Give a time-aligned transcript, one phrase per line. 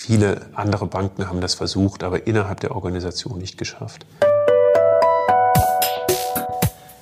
[0.00, 4.06] viele andere Banken haben das versucht, aber innerhalb der Organisation nicht geschafft.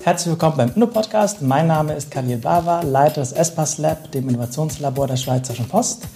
[0.03, 1.40] Herzlich willkommen beim Inno-Podcast.
[1.40, 6.08] Mein Name ist Khalil Bava, Leiter des ESPAS Lab, dem Innovationslabor der Schweizerischen Post.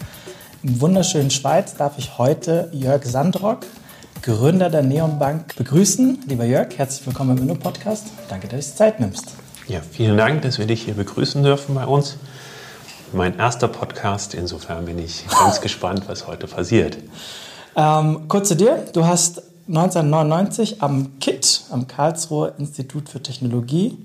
[0.65, 3.61] Im wunderschönen Schweiz darf ich heute Jörg Sandrock,
[4.23, 6.25] Gründer der Neon Bank, begrüßen.
[6.27, 8.07] Lieber Jörg, herzlich willkommen im Inno-Podcast.
[8.29, 9.35] Danke, dass du dir Zeit nimmst.
[9.69, 12.17] Ja, vielen Dank, dass wir dich hier begrüßen dürfen bei uns.
[13.15, 16.97] Mein erster Podcast, insofern bin ich ganz gespannt, was heute passiert.
[17.77, 18.87] Ähm, kurz zu dir.
[18.95, 23.99] Du hast 1999 am KIT, am Karlsruher Institut für Technologie,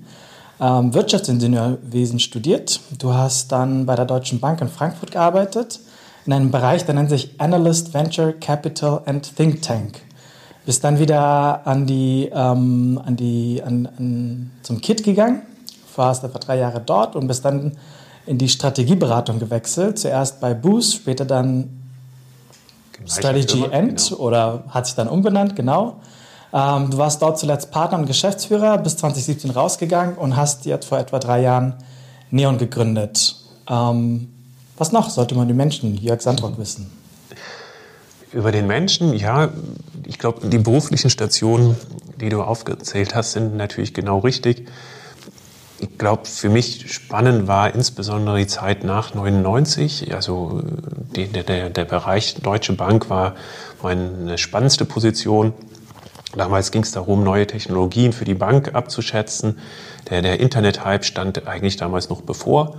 [0.60, 2.80] ähm, Wirtschaftsingenieurwesen studiert.
[2.98, 5.80] Du hast dann bei der Deutschen Bank in Frankfurt gearbeitet,
[6.26, 10.00] in einem Bereich, der nennt sich Analyst Venture Capital and Think Tank.
[10.66, 15.40] Bist dann wieder an die, ähm, an die, an, an, zum KIT gegangen,
[15.96, 17.72] warst etwa drei Jahre dort und bist dann
[18.28, 19.98] in die Strategieberatung gewechselt.
[19.98, 21.70] Zuerst bei Boost, später dann
[23.06, 24.20] Strategy End genau.
[24.20, 26.00] oder hat sich dann umbenannt, genau.
[26.52, 30.98] Ähm, du warst dort zuletzt Partner und Geschäftsführer, bis 2017 rausgegangen und hast jetzt vor
[30.98, 31.74] etwa drei Jahren
[32.30, 33.36] Neon gegründet.
[33.68, 34.28] Ähm,
[34.76, 36.90] was noch sollte man die Menschen, Jörg Sandrock, wissen?
[38.32, 39.48] Über den Menschen, ja,
[40.04, 41.76] ich glaube, die beruflichen Stationen,
[42.20, 44.66] die du aufgezählt hast, sind natürlich genau richtig
[45.80, 50.12] ich glaube, für mich spannend war insbesondere die Zeit nach 99.
[50.14, 50.62] Also
[51.14, 53.34] die, der, der Bereich Deutsche Bank war
[53.82, 55.52] meine spannendste Position.
[56.34, 59.58] Damals ging es darum, neue Technologien für die Bank abzuschätzen.
[60.10, 62.76] Der, der Internet-Hype stand eigentlich damals noch bevor.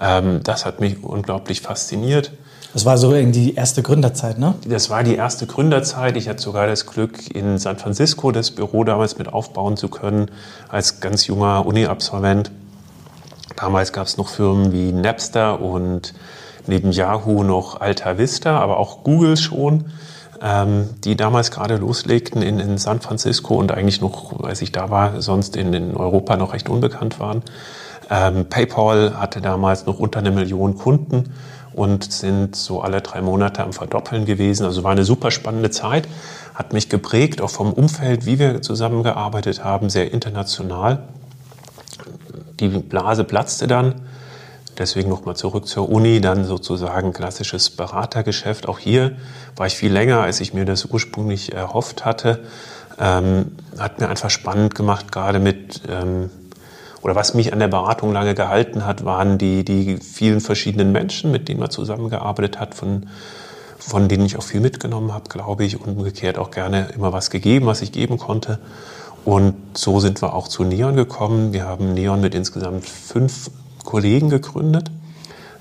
[0.00, 2.32] Ähm, das hat mich unglaublich fasziniert.
[2.72, 4.54] Das war so irgendwie die erste Gründerzeit, ne?
[4.64, 6.16] Das war die erste Gründerzeit.
[6.16, 10.30] Ich hatte sogar das Glück, in San Francisco das Büro damals mit aufbauen zu können,
[10.68, 12.52] als ganz junger Uni-Absolvent.
[13.56, 16.14] Damals gab es noch Firmen wie Napster und
[16.68, 19.86] neben Yahoo noch Alta Vista, aber auch Google schon,
[20.40, 24.90] ähm, die damals gerade loslegten in, in, San Francisco und eigentlich noch, als ich da
[24.90, 27.42] war, sonst in, in Europa noch recht unbekannt waren.
[28.08, 31.32] Ähm, PayPal hatte damals noch unter eine Million Kunden
[31.72, 34.64] und sind so alle drei Monate am Verdoppeln gewesen.
[34.64, 36.08] Also war eine super spannende Zeit,
[36.54, 41.08] hat mich geprägt, auch vom Umfeld, wie wir zusammengearbeitet haben, sehr international.
[42.58, 44.02] Die Blase platzte dann.
[44.78, 48.66] Deswegen nochmal zurück zur Uni, dann sozusagen klassisches Beratergeschäft.
[48.66, 49.16] Auch hier
[49.54, 52.40] war ich viel länger, als ich mir das ursprünglich erhofft hatte.
[52.98, 56.30] Ähm, hat mir einfach spannend gemacht, gerade mit ähm,
[57.02, 61.30] oder was mich an der Beratung lange gehalten hat, waren die, die vielen verschiedenen Menschen,
[61.30, 63.08] mit denen man zusammengearbeitet hat, von,
[63.78, 67.30] von denen ich auch viel mitgenommen habe, glaube ich, und umgekehrt auch gerne immer was
[67.30, 68.58] gegeben, was ich geben konnte.
[69.24, 71.52] Und so sind wir auch zu Neon gekommen.
[71.52, 73.50] Wir haben Neon mit insgesamt fünf
[73.84, 74.90] Kollegen gegründet,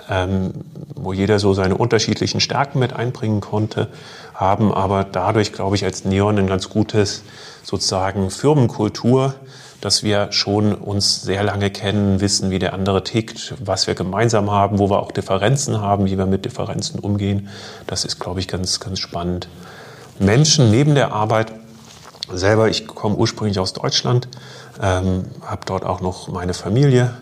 [0.09, 0.53] ähm,
[0.95, 3.87] wo jeder so seine unterschiedlichen Stärken mit einbringen konnte,
[4.33, 7.23] haben aber dadurch, glaube ich, als Neon ein ganz gutes
[7.63, 9.35] sozusagen Firmenkultur
[9.81, 14.51] dass wir schon uns sehr lange kennen, wissen, wie der andere tickt, was wir gemeinsam
[14.51, 17.47] haben, wo wir auch Differenzen haben, wie wir mit Differenzen umgehen.
[17.87, 19.47] Das ist, glaube ich, ganz, ganz spannend.
[20.19, 21.53] Menschen neben der Arbeit
[22.31, 24.27] selber, ich komme ursprünglich aus Deutschland,
[24.81, 27.13] ähm, habe dort auch noch meine Familie,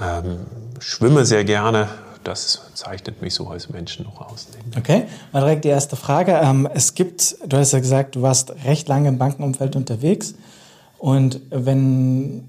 [0.00, 0.38] ähm,
[0.78, 1.88] schwimme sehr gerne.
[2.24, 4.48] Das zeichnet mich so als Menschen noch aus.
[4.76, 6.40] Okay, mal direkt die erste Frage.
[6.42, 10.34] Ähm, es gibt, du hast ja gesagt, du warst recht lange im Bankenumfeld unterwegs.
[10.98, 12.44] Und wenn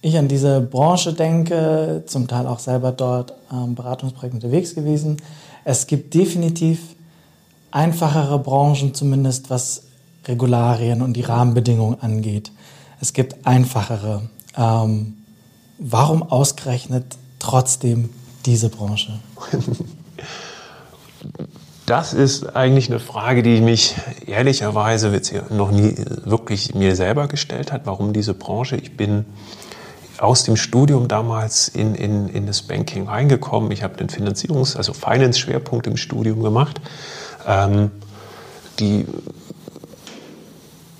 [0.00, 5.16] ich an diese Branche denke, zum Teil auch selber dort ähm, Beratungsprojekten unterwegs gewesen,
[5.64, 6.80] es gibt definitiv
[7.70, 9.82] einfachere Branchen, zumindest was
[10.26, 12.52] Regularien und die Rahmenbedingungen angeht.
[13.00, 14.28] Es gibt einfachere.
[14.56, 15.16] Ähm,
[15.78, 18.10] warum ausgerechnet trotzdem
[18.46, 19.12] diese Branche?
[21.88, 23.94] Das ist eigentlich eine Frage, die mich
[24.26, 25.10] ehrlicherweise
[25.48, 27.86] noch nie wirklich mir selber gestellt hat.
[27.86, 28.76] Warum diese Branche?
[28.76, 29.24] Ich bin
[30.18, 33.70] aus dem Studium damals in, in, in das Banking reingekommen.
[33.70, 36.78] Ich habe den Finanzierungs-, also Finance-Schwerpunkt im Studium gemacht.
[37.46, 37.90] Ähm,
[38.80, 39.06] die,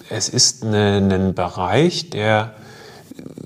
[0.09, 2.55] es ist ein Bereich, der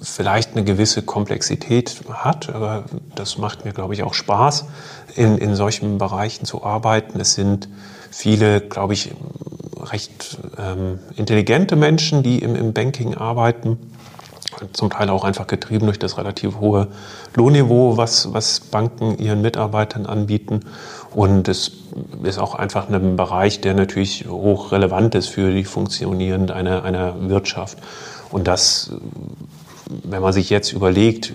[0.03, 2.85] vielleicht eine gewisse Komplexität hat, aber
[3.15, 4.67] das macht mir, glaube ich, auch Spaß,
[5.15, 7.21] in, in solchen Bereichen zu arbeiten.
[7.21, 7.69] Es sind
[8.11, 9.15] viele, glaube ich,
[9.81, 13.79] recht ähm, intelligente Menschen, die im, im Banking arbeiten
[14.73, 16.89] zum Teil auch einfach getrieben durch das relativ hohe
[17.35, 20.61] Lohnniveau, was, was Banken ihren Mitarbeitern anbieten.
[21.11, 21.73] Und es
[22.23, 27.29] ist auch einfach ein Bereich, der natürlich hoch relevant ist für die Funktionieren einer, einer
[27.29, 27.79] Wirtschaft.
[28.31, 28.93] Und das
[30.05, 31.33] wenn man sich jetzt überlegt,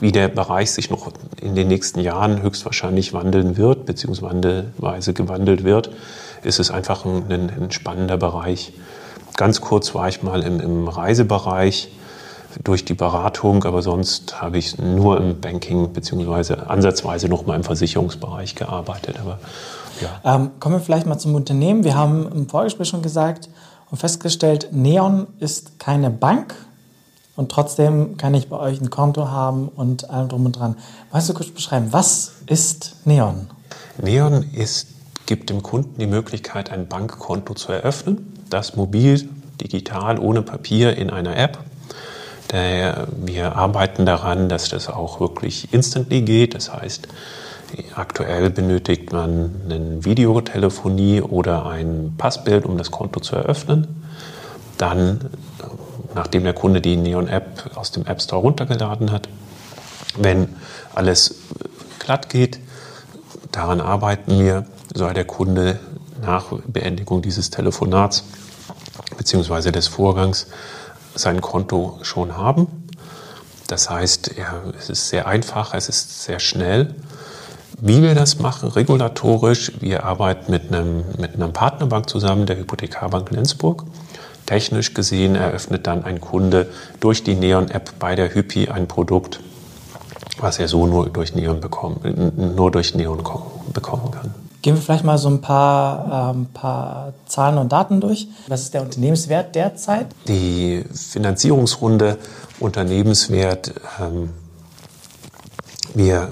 [0.00, 5.90] wie der Bereich sich noch in den nächsten Jahren höchstwahrscheinlich wandeln wird, beziehungsweise gewandelt wird,
[6.42, 8.72] ist es einfach ein, ein spannender Bereich.
[9.36, 11.90] Ganz kurz war ich mal im, im Reisebereich
[12.64, 17.64] durch die Beratung, aber sonst habe ich nur im Banking beziehungsweise ansatzweise noch mal im
[17.64, 19.16] Versicherungsbereich gearbeitet.
[19.20, 19.38] Aber,
[20.00, 20.34] ja.
[20.34, 21.84] ähm, kommen wir vielleicht mal zum Unternehmen.
[21.84, 23.48] Wir haben im Vorgespräch schon gesagt
[23.90, 26.54] und festgestellt, Neon ist keine Bank
[27.40, 30.76] und trotzdem kann ich bei euch ein Konto haben und allem drum und dran.
[31.10, 33.48] Weißt du kurz beschreiben, was ist Neon?
[34.00, 34.86] Neon ist,
[35.26, 39.28] gibt dem Kunden die Möglichkeit, ein Bankkonto zu eröffnen, das mobil,
[39.60, 41.58] digital, ohne Papier in einer App
[42.52, 46.54] wir arbeiten daran, dass das auch wirklich instantly geht.
[46.54, 47.08] Das heißt,
[47.94, 53.86] aktuell benötigt man eine Videotelefonie oder ein Passbild, um das Konto zu eröffnen.
[54.78, 55.30] Dann,
[56.14, 59.28] nachdem der Kunde die Neon-App aus dem App Store runtergeladen hat,
[60.16, 60.48] wenn
[60.94, 61.36] alles
[61.98, 62.58] glatt geht,
[63.52, 65.78] daran arbeiten wir, soll der Kunde
[66.20, 68.24] nach Beendigung dieses Telefonats
[69.16, 69.70] bzw.
[69.70, 70.48] des Vorgangs
[71.14, 72.66] sein Konto schon haben.
[73.66, 76.94] Das heißt, ja, es ist sehr einfach, es ist sehr schnell.
[77.80, 83.30] Wie wir das machen, regulatorisch, wir arbeiten mit, einem, mit einer Partnerbank zusammen, der Hypothekarbank
[83.30, 83.84] Lenzburg.
[84.50, 86.66] Technisch gesehen eröffnet dann ein Kunde
[86.98, 89.38] durch die Neon-App bei der Hypi ein Produkt,
[90.40, 93.22] was er so nur durch Neon, bekommen, nur durch Neon
[93.72, 94.34] bekommen kann.
[94.60, 98.26] Gehen wir vielleicht mal so ein paar, ähm, paar Zahlen und Daten durch.
[98.48, 100.08] Was ist der Unternehmenswert derzeit?
[100.26, 102.18] Die Finanzierungsrunde
[102.58, 104.30] Unternehmenswert, ähm,
[105.94, 106.28] wir,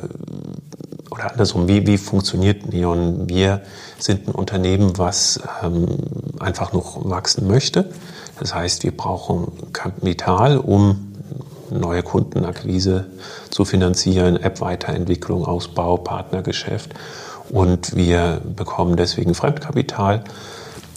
[1.19, 3.29] oder andersrum, wie, wie funktioniert Neon?
[3.29, 3.63] Wir
[3.99, 5.87] sind ein Unternehmen, was ähm,
[6.39, 7.91] einfach noch wachsen möchte.
[8.39, 11.13] Das heißt, wir brauchen Kapital, um
[11.71, 13.07] neue Kundenakquise
[13.51, 16.95] zu finanzieren, App-Weiterentwicklung, Ausbau, Partnergeschäft.
[17.51, 20.23] Und wir bekommen deswegen Fremdkapital.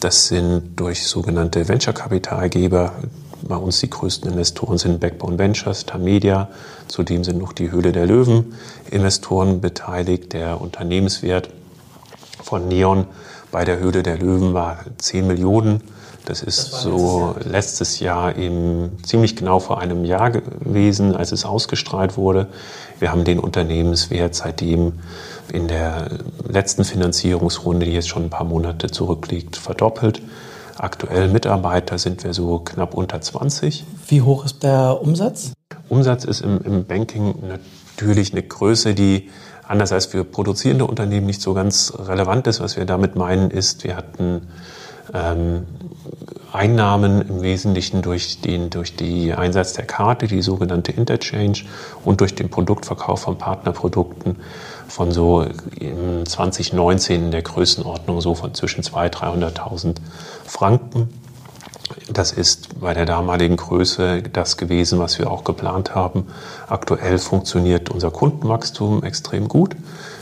[0.01, 2.93] Das sind durch sogenannte Venture-Kapitalgeber.
[3.43, 6.49] Bei uns die größten Investoren sind Backbone Ventures, Tamedia.
[6.87, 8.53] Zudem sind noch die Höhle der Löwen
[8.89, 10.33] Investoren beteiligt.
[10.33, 11.49] Der Unternehmenswert
[12.43, 13.05] von Neon
[13.51, 15.81] bei der Höhle der Löwen war 10 Millionen.
[16.25, 17.51] Das ist das so letztes Jahr.
[17.51, 22.47] letztes Jahr eben ziemlich genau vor einem Jahr gewesen, als es ausgestrahlt wurde.
[22.99, 24.93] Wir haben den Unternehmenswert seitdem
[25.51, 26.09] in der
[26.47, 30.21] letzten Finanzierungsrunde, die jetzt schon ein paar Monate zurückliegt, verdoppelt.
[30.77, 33.85] Aktuell Mitarbeiter sind wir so knapp unter 20.
[34.07, 35.53] Wie hoch ist der Umsatz?
[35.89, 39.29] Umsatz ist im, im Banking natürlich eine Größe, die
[39.67, 42.59] anders als für produzierende Unternehmen nicht so ganz relevant ist.
[42.59, 44.47] Was wir damit meinen, ist, wir hatten
[45.13, 45.65] ähm,
[46.51, 51.63] Einnahmen im Wesentlichen durch den durch die Einsatz der Karte, die sogenannte Interchange
[52.03, 54.37] und durch den Produktverkauf von Partnerprodukten
[54.91, 55.45] von so
[55.79, 59.95] im 2019 in der Größenordnung so von zwischen 200.000 300.000
[60.45, 61.09] Franken.
[62.11, 66.27] Das ist bei der damaligen Größe das gewesen, was wir auch geplant haben.
[66.67, 69.75] Aktuell funktioniert unser Kundenwachstum extrem gut.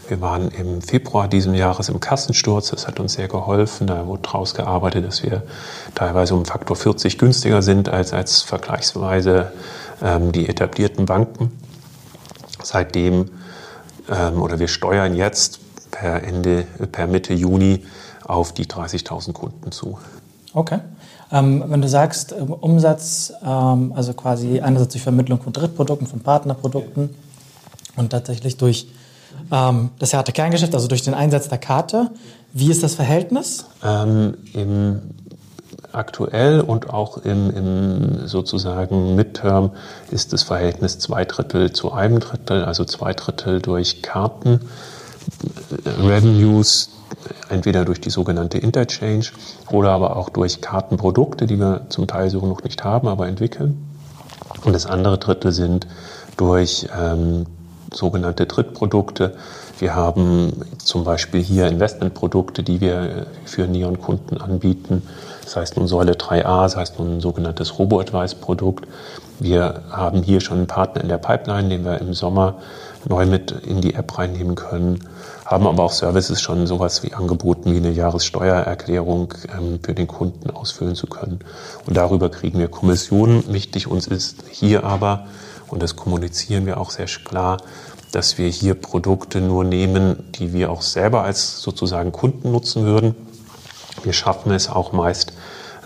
[0.08, 2.72] Wir waren im Februar diesen Jahres im Kassensturz.
[2.72, 3.86] Das hat uns sehr geholfen.
[3.86, 5.44] Da wurde daraus gearbeitet, dass wir
[5.94, 9.52] teilweise um Faktor 40 günstiger sind als, als vergleichsweise
[10.02, 11.52] ähm, die etablierten Banken.
[12.64, 13.30] Seitdem
[14.10, 15.60] ähm, oder wir steuern jetzt
[15.92, 17.86] per Ende, per Mitte Juni
[18.26, 19.98] auf die 30.000 Kunden zu.
[20.54, 20.80] Okay.
[21.32, 26.22] Ähm, wenn du sagst, ähm, Umsatz, ähm, also quasi einerseits durch Vermittlung von Drittprodukten, von
[26.22, 27.10] Partnerprodukten
[27.96, 28.88] und tatsächlich durch
[29.52, 32.10] ähm, das harte Kerngeschäft, also durch den Einsatz der Karte,
[32.52, 33.66] wie ist das Verhältnis?
[33.84, 35.02] Ähm, Im
[35.92, 39.72] aktuell und auch im, im sozusagen Midterm
[40.12, 44.62] ist das Verhältnis zwei Drittel zu einem Drittel, also zwei Drittel durch Karten,
[45.86, 46.90] äh, Revenues,
[47.50, 49.26] entweder durch die sogenannte Interchange
[49.72, 53.86] oder aber auch durch Kartenprodukte, die wir zum Teil so noch nicht haben, aber entwickeln.
[54.64, 55.88] Und das andere Drittel sind
[56.38, 57.46] durch ähm,
[57.94, 59.36] sogenannte Drittprodukte.
[59.80, 65.04] Wir haben zum Beispiel hier Investmentprodukte, die wir für Neon-Kunden anbieten.
[65.50, 68.88] Das heißt nun Säule 3a, das heißt nun ein sogenanntes Robo-Advice-Produkt.
[69.40, 72.60] Wir haben hier schon einen Partner in der Pipeline, den wir im Sommer
[73.08, 75.00] neu mit in die App reinnehmen können,
[75.48, 80.52] haben aber auch Services schon sowas wie angeboten, wie eine Jahressteuererklärung ähm, für den Kunden
[80.52, 81.40] ausfüllen zu können.
[81.88, 83.52] Und darüber kriegen wir Kommissionen.
[83.52, 85.26] Wichtig uns ist hier aber,
[85.70, 87.58] und das kommunizieren wir auch sehr klar,
[88.12, 93.16] dass wir hier Produkte nur nehmen, die wir auch selber als sozusagen Kunden nutzen würden.
[94.04, 95.34] Wir schaffen es auch meist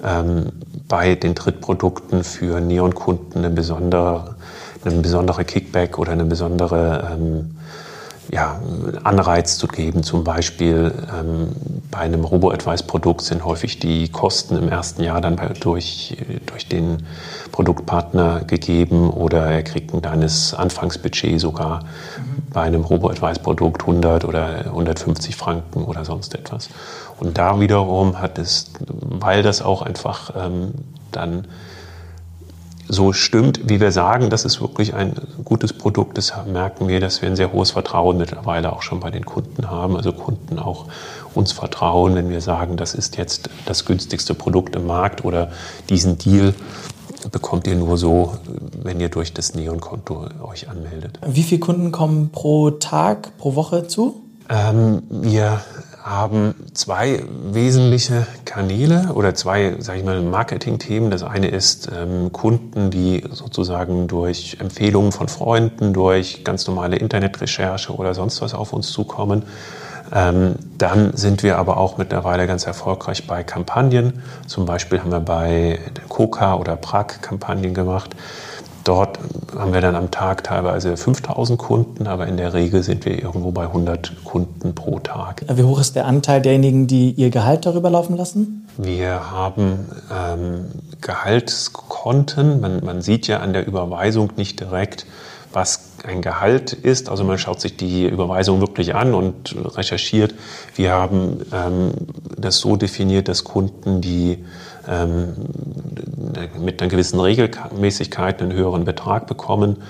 [0.04, 0.52] ähm,
[0.88, 4.36] bei den Drittprodukten für Neon-Kunden eine besondere,
[4.84, 7.56] eine besondere Kickback oder eine besondere ähm,
[8.32, 8.60] ja,
[9.04, 10.04] Anreiz zu geben.
[10.04, 11.50] Zum Beispiel ähm,
[11.92, 17.04] bei einem Robo-Advice-Produkt sind häufig die Kosten im ersten Jahr dann bei, durch, durch den
[17.52, 22.52] Produktpartner gegeben oder er kriegt ein kleines Anfangsbudget sogar mhm.
[22.52, 26.70] bei einem Robo-Advice-Produkt 100 oder 150 Franken oder sonst etwas.
[27.20, 28.72] Und da wiederum hat es,
[29.22, 30.74] weil das auch einfach ähm,
[31.12, 31.48] dann
[32.88, 35.14] so stimmt, wie wir sagen, das ist wirklich ein
[35.46, 39.10] gutes Produkt ist, merken wir, dass wir ein sehr hohes Vertrauen mittlerweile auch schon bei
[39.10, 39.96] den Kunden haben.
[39.96, 40.88] Also Kunden auch
[41.34, 45.52] uns vertrauen, wenn wir sagen, das ist jetzt das günstigste Produkt im Markt oder
[45.90, 46.54] diesen Deal
[47.32, 48.34] bekommt ihr nur so,
[48.82, 51.20] wenn ihr durch das Neon-Konto euch anmeldet.
[51.26, 54.22] Wie viele Kunden kommen pro Tag, pro Woche zu?
[54.50, 55.62] Ähm, wir
[56.04, 61.10] haben zwei wesentliche Kanäle oder zwei, sage ich mal, Marketing-Themen.
[61.10, 67.96] Das eine ist ähm, Kunden, die sozusagen durch Empfehlungen von Freunden, durch ganz normale Internetrecherche
[67.96, 69.44] oder sonst was auf uns zukommen.
[70.14, 74.22] Ähm, dann sind wir aber auch mittlerweile ganz erfolgreich bei Kampagnen.
[74.46, 75.80] Zum Beispiel haben wir bei
[76.10, 78.14] Coca oder Prag Kampagnen gemacht.
[78.84, 79.18] Dort
[79.56, 83.52] haben wir dann am Tag teilweise 5000 Kunden, aber in der Regel sind wir irgendwo
[83.52, 85.46] bei 100 Kunden pro Tag.
[85.48, 88.68] Wie hoch ist der Anteil derjenigen, die ihr Gehalt darüber laufen lassen?
[88.78, 90.66] Wir haben ähm,
[91.00, 92.60] Gehaltskonten.
[92.60, 95.06] Man, man sieht ja an der Überweisung nicht direkt,
[95.54, 97.10] was ein Gehalt ist.
[97.10, 100.34] Also man schaut sich die Überweisung wirklich an und recherchiert.
[100.76, 101.92] Wir haben ähm,
[102.38, 104.44] das so definiert, dass Kunden, die
[104.88, 105.36] ähm,
[106.60, 109.84] mit einer gewissen Regelmäßigkeit einen höheren Betrag bekommen,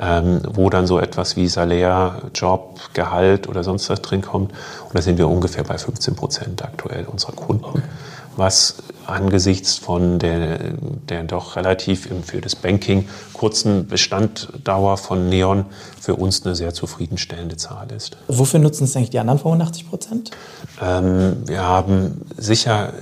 [0.00, 4.52] ähm, wo dann so etwas wie Salär, Job, Gehalt oder sonst was drin kommt.
[4.52, 7.82] Und da sind wir ungefähr bei 15 Prozent aktuell unserer Kunden.
[8.36, 10.58] Was angesichts von der,
[11.08, 15.66] der doch relativ für das Banking kurzen Bestanddauer von Neon
[16.00, 18.16] für uns eine sehr zufriedenstellende Zahl ist.
[18.28, 20.30] Wofür nutzen es eigentlich die anderen 85 Prozent?
[20.80, 22.92] Ähm, wir haben sicher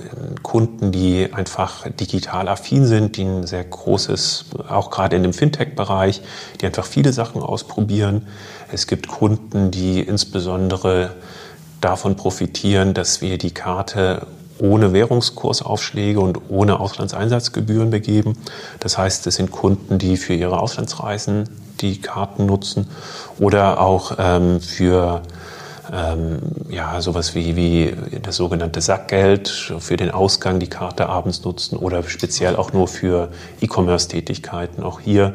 [0.41, 6.21] Kunden, die einfach digital affin sind, die ein sehr großes, auch gerade in dem Fintech-Bereich,
[6.61, 8.27] die einfach viele Sachen ausprobieren.
[8.71, 11.11] Es gibt Kunden, die insbesondere
[11.81, 14.27] davon profitieren, dass wir die Karte
[14.59, 18.37] ohne Währungskursaufschläge und ohne Auslandseinsatzgebühren begeben.
[18.79, 21.49] Das heißt, es sind Kunden, die für ihre Auslandsreisen
[21.81, 22.87] die Karten nutzen
[23.39, 25.21] oder auch ähm, für
[25.91, 31.77] ähm, ja, sowas wie, wie das sogenannte Sackgeld für den Ausgang die Karte abends nutzen
[31.77, 33.29] oder speziell auch nur für
[33.61, 34.83] E-Commerce-Tätigkeiten.
[34.83, 35.33] Auch hier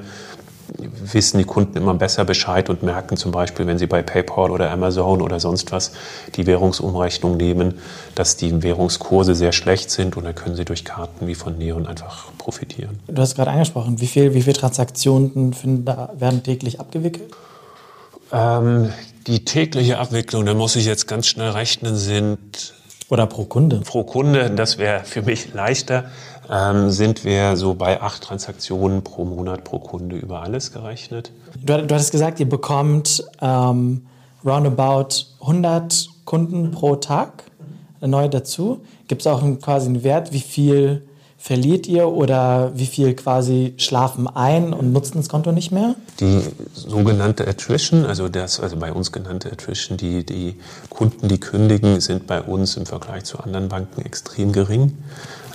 [0.76, 4.70] wissen die Kunden immer besser Bescheid und merken zum Beispiel, wenn sie bei PayPal oder
[4.70, 5.92] Amazon oder sonst was
[6.36, 7.74] die Währungsumrechnung nehmen,
[8.14, 11.86] dass die Währungskurse sehr schlecht sind und dann können sie durch Karten wie von Neon
[11.86, 12.98] einfach profitieren.
[13.06, 17.30] Du hast gerade angesprochen, wie viele wie viel Transaktionen werden täglich abgewickelt?
[18.32, 18.92] Ähm,
[19.26, 22.74] die tägliche Abwicklung, da muss ich jetzt ganz schnell rechnen, sind
[23.08, 23.80] oder pro Kunde?
[23.80, 26.04] Pro Kunde, das wäre für mich leichter
[26.50, 31.32] ähm, sind wir so bei acht Transaktionen pro Monat pro Kunde über alles gerechnet.
[31.60, 34.06] Du, du hattest gesagt, ihr bekommt ähm,
[34.44, 37.44] roundabout 100 Kunden pro Tag
[38.00, 38.80] neu dazu.
[39.08, 41.02] Gibt es auch einen, quasi einen Wert, wie viel
[41.40, 45.94] verliert ihr oder wie viel quasi schlafen ein und nutzen das Konto nicht mehr?
[46.18, 46.42] Die
[46.74, 50.56] sogenannte Attrition, also das, also bei uns genannte Attrition, die, die
[50.90, 54.98] Kunden, die kündigen, sind bei uns im Vergleich zu anderen Banken extrem gering.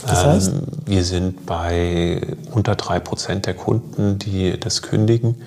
[0.07, 0.47] Das heißt?
[0.49, 5.41] Ähm, wir sind bei unter drei Prozent der Kunden, die das kündigen.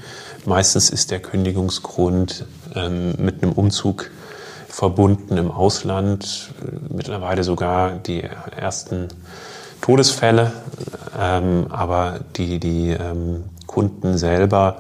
[0.45, 4.11] Meistens ist der Kündigungsgrund ähm, mit einem Umzug
[4.69, 6.53] verbunden im Ausland,
[6.89, 9.09] mittlerweile sogar die ersten
[9.81, 10.53] Todesfälle,
[11.19, 14.79] ähm, aber die, die ähm, Kunden selber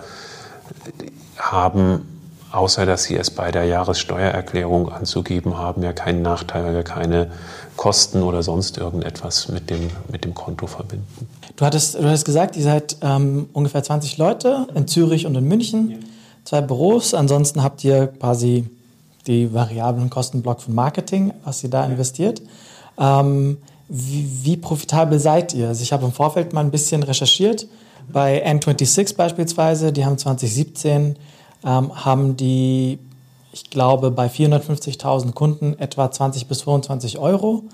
[1.39, 2.16] haben,
[2.53, 7.31] außer dass sie es bei der Jahressteuererklärung anzugeben haben, ja keinen Nachteil, keine
[7.77, 11.29] Kosten oder sonst irgendetwas mit dem, mit dem Konto verbinden.
[11.57, 15.45] Du hattest, du hattest gesagt, ihr seid ähm, ungefähr 20 Leute in Zürich und in
[15.45, 15.97] München, ja.
[16.45, 17.15] zwei Büros.
[17.15, 18.69] Ansonsten habt ihr quasi
[19.27, 21.91] die variablen Kostenblock von Marketing, was ihr da ja.
[21.91, 22.43] investiert.
[22.99, 25.69] Ähm, wie, wie, profitabel seid ihr?
[25.69, 27.67] Also ich habe im Vorfeld mal ein bisschen recherchiert.
[28.13, 31.17] Bei N26 beispielsweise, die haben 2017,
[31.67, 32.99] ähm, haben die
[33.57, 37.65] ich glaube, bei 450.000 Kunden etwa 20 bis 25 Euro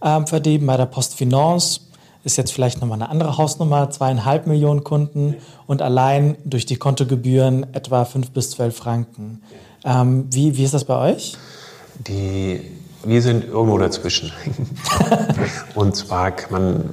[0.00, 0.64] ähm, verdienen.
[0.64, 1.80] Bei der Postfinance
[2.22, 5.34] ist jetzt vielleicht nochmal eine andere Hausnummer, zweieinhalb Millionen Kunden
[5.66, 9.42] und allein durch die Kontogebühren etwa 5 bis 12 Franken.
[9.84, 11.36] Ähm, wie, wie ist das bei euch?
[12.06, 12.60] Die,
[13.04, 14.32] wir sind irgendwo dazwischen.
[15.74, 16.84] und zwar kann man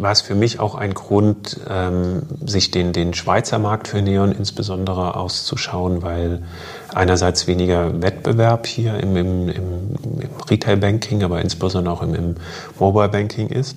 [0.00, 4.32] war es für mich auch ein Grund, ähm, sich den, den Schweizer Markt für Neon
[4.32, 6.42] insbesondere auszuschauen, weil
[6.94, 12.34] einerseits weniger Wettbewerb hier im, im, im, im Retail Banking, aber insbesondere auch im, im
[12.78, 13.76] Mobile Banking ist.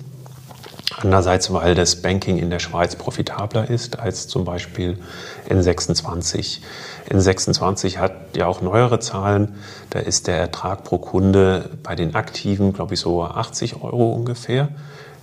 [1.01, 4.97] Andererseits, weil das Banking in der Schweiz profitabler ist als zum Beispiel
[5.47, 6.59] N26.
[7.09, 9.55] N26 hat ja auch neuere Zahlen.
[9.91, 14.69] Da ist der Ertrag pro Kunde bei den Aktiven, glaube ich, so 80 Euro ungefähr.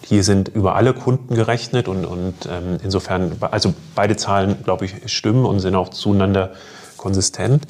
[0.08, 4.94] Hier sind über alle Kunden gerechnet und, und ähm, insofern, also beide Zahlen, glaube ich,
[5.12, 6.52] stimmen und sind auch zueinander
[6.96, 7.64] konsistent.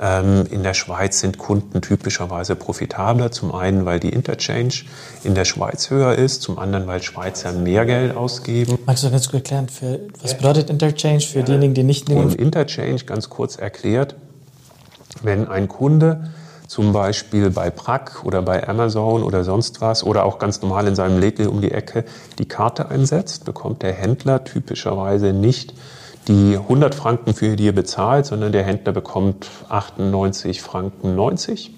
[0.00, 3.32] Ähm, in der Schweiz sind Kunden typischerweise profitabler.
[3.32, 4.84] Zum einen, weil die Interchange
[5.24, 8.78] in der Schweiz höher ist, zum anderen, weil Schweizer mehr Geld ausgeben.
[8.86, 12.22] Magst du ganz kurz erklären, für, was bedeutet Interchange für diejenigen, die nicht nehmen?
[12.22, 14.14] Und Interchange, ganz kurz erklärt,
[15.24, 16.30] wenn ein Kunde
[16.70, 20.94] zum Beispiel bei Prack oder bei Amazon oder sonst was oder auch ganz normal in
[20.94, 22.04] seinem Lädel um die Ecke
[22.38, 25.74] die Karte einsetzt, bekommt der Händler typischerweise nicht
[26.28, 31.74] die 100 Franken für die er bezahlt, sondern der Händler bekommt 98 Franken 90.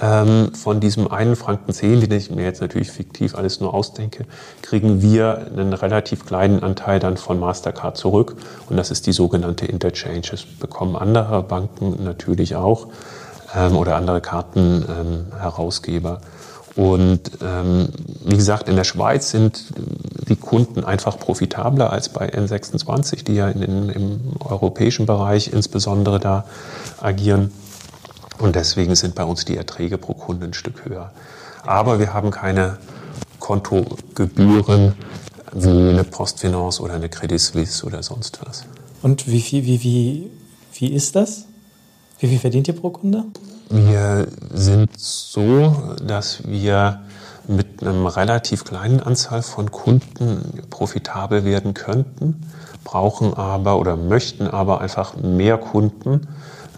[0.00, 4.24] Ähm, von diesem einen Franken 10, den ich mir jetzt natürlich fiktiv alles nur ausdenke,
[4.62, 8.36] kriegen wir einen relativ kleinen Anteil dann von Mastercard zurück.
[8.70, 10.22] Und das ist die sogenannte Interchange.
[10.30, 12.86] Das bekommen andere Banken natürlich auch
[13.54, 16.20] ähm, oder andere Kartenherausgeber.
[16.20, 16.28] Ähm,
[16.74, 17.88] und ähm,
[18.24, 19.64] wie gesagt, in der Schweiz sind
[20.28, 26.18] die Kunden einfach profitabler als bei N26, die ja in, in, im europäischen Bereich insbesondere
[26.18, 26.46] da
[27.00, 27.52] agieren.
[28.38, 31.12] Und deswegen sind bei uns die Erträge pro Kunde ein Stück höher.
[31.64, 32.78] Aber wir haben keine
[33.38, 34.94] Kontogebühren
[35.52, 38.64] wie eine Postfinance oder eine Credit Suisse oder sonst was.
[39.02, 40.30] Und wie, wie, wie,
[40.74, 41.44] wie ist das?
[42.22, 43.24] Wie viel verdient ihr pro Kunde?
[43.68, 45.74] Wir sind so,
[46.06, 47.00] dass wir
[47.48, 52.46] mit einem relativ kleinen Anzahl von Kunden profitabel werden könnten,
[52.84, 56.28] brauchen aber oder möchten aber einfach mehr Kunden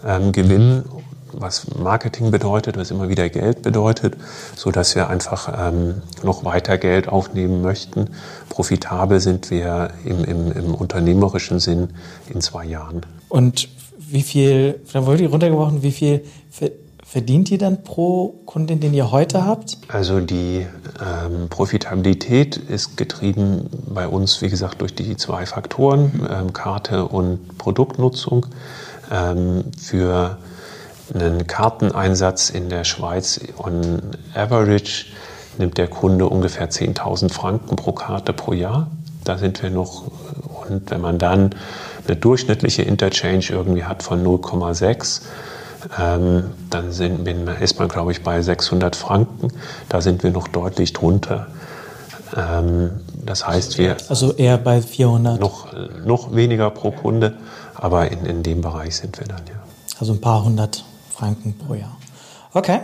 [0.03, 0.83] ähm, gewinnen,
[1.31, 4.17] was Marketing bedeutet, was immer wieder Geld bedeutet,
[4.55, 8.09] so dass wir einfach ähm, noch weiter Geld aufnehmen möchten.
[8.49, 11.89] Profitabel sind wir im, im, im unternehmerischen Sinn
[12.33, 13.01] in zwei Jahren.
[13.29, 13.69] Und
[14.15, 16.23] wie viel, wollte ich runtergebrochen, wie viel
[17.05, 19.77] verdient ihr dann pro Kundin, den ihr heute habt?
[19.89, 20.65] Also die
[21.01, 27.57] ähm, Profitabilität ist getrieben bei uns, wie gesagt, durch die zwei Faktoren, ähm, Karte und
[27.57, 28.45] Produktnutzung.
[29.11, 30.37] Ähm, für
[31.13, 34.01] einen Karteneinsatz in der Schweiz on
[34.33, 35.07] average
[35.57, 38.87] nimmt der Kunde ungefähr 10.000 Franken pro Karte pro Jahr.
[39.25, 40.03] Da sind wir noch,
[40.65, 41.49] und wenn man dann
[42.07, 45.21] eine durchschnittliche Interchange irgendwie hat von 0,6,
[45.99, 49.49] ähm, dann sind, ist man, glaube ich, bei 600 Franken.
[49.89, 51.47] Da sind wir noch deutlich drunter.
[52.35, 52.91] Ähm,
[53.23, 53.97] das heißt, wir.
[54.09, 55.39] Also eher bei 400.
[55.39, 55.67] Noch,
[56.05, 57.37] noch weniger pro Kunde,
[57.75, 59.55] aber in, in dem Bereich sind wir dann, ja.
[59.99, 61.95] Also ein paar hundert Franken pro Jahr.
[62.53, 62.79] Okay.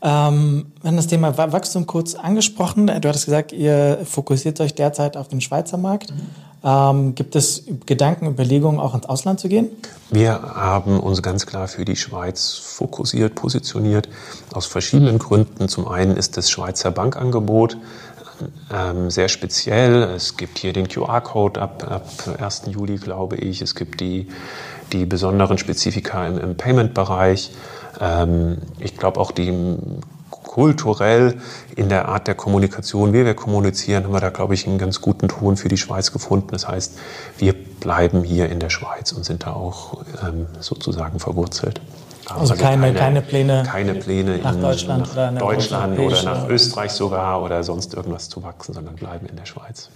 [0.00, 2.86] Ähm, wir haben das Thema Wachstum kurz angesprochen.
[2.86, 6.12] Du hattest gesagt, ihr fokussiert euch derzeit auf den Schweizer Markt.
[6.12, 6.28] Mhm.
[6.68, 9.70] Ähm, gibt es Gedanken, Überlegungen, auch ins Ausland zu gehen?
[10.10, 14.08] Wir haben uns ganz klar für die Schweiz fokussiert, positioniert,
[14.52, 15.68] aus verschiedenen Gründen.
[15.68, 17.78] Zum einen ist das Schweizer Bankangebot
[18.72, 20.02] ähm, sehr speziell.
[20.02, 22.06] Es gibt hier den QR-Code ab, ab
[22.38, 22.62] 1.
[22.66, 23.62] Juli, glaube ich.
[23.62, 24.28] Es gibt die,
[24.92, 27.52] die besonderen Spezifika im, im Payment-Bereich.
[27.98, 29.52] Ähm, ich glaube auch die
[30.58, 31.36] kulturell
[31.76, 35.00] in der Art der Kommunikation, wie wir kommunizieren, haben wir da, glaube ich, einen ganz
[35.00, 36.48] guten Ton für die Schweiz gefunden.
[36.50, 36.98] Das heißt,
[37.38, 41.80] wir bleiben hier in der Schweiz und sind da auch ähm, sozusagen verwurzelt.
[42.26, 46.22] Also, also keine, keine, keine, Pläne, keine Pläne nach in, Deutschland, nach oder, Deutschland oder
[46.24, 49.90] nach Österreich sogar oder sonst irgendwas zu wachsen, sondern bleiben in der Schweiz.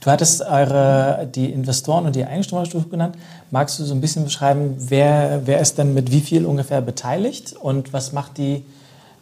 [0.00, 3.16] Du hattest eure, die Investoren und die Eigentumsstufe genannt.
[3.52, 7.52] Magst du so ein bisschen beschreiben, wer, wer ist denn mit wie viel ungefähr beteiligt
[7.52, 8.64] und was macht die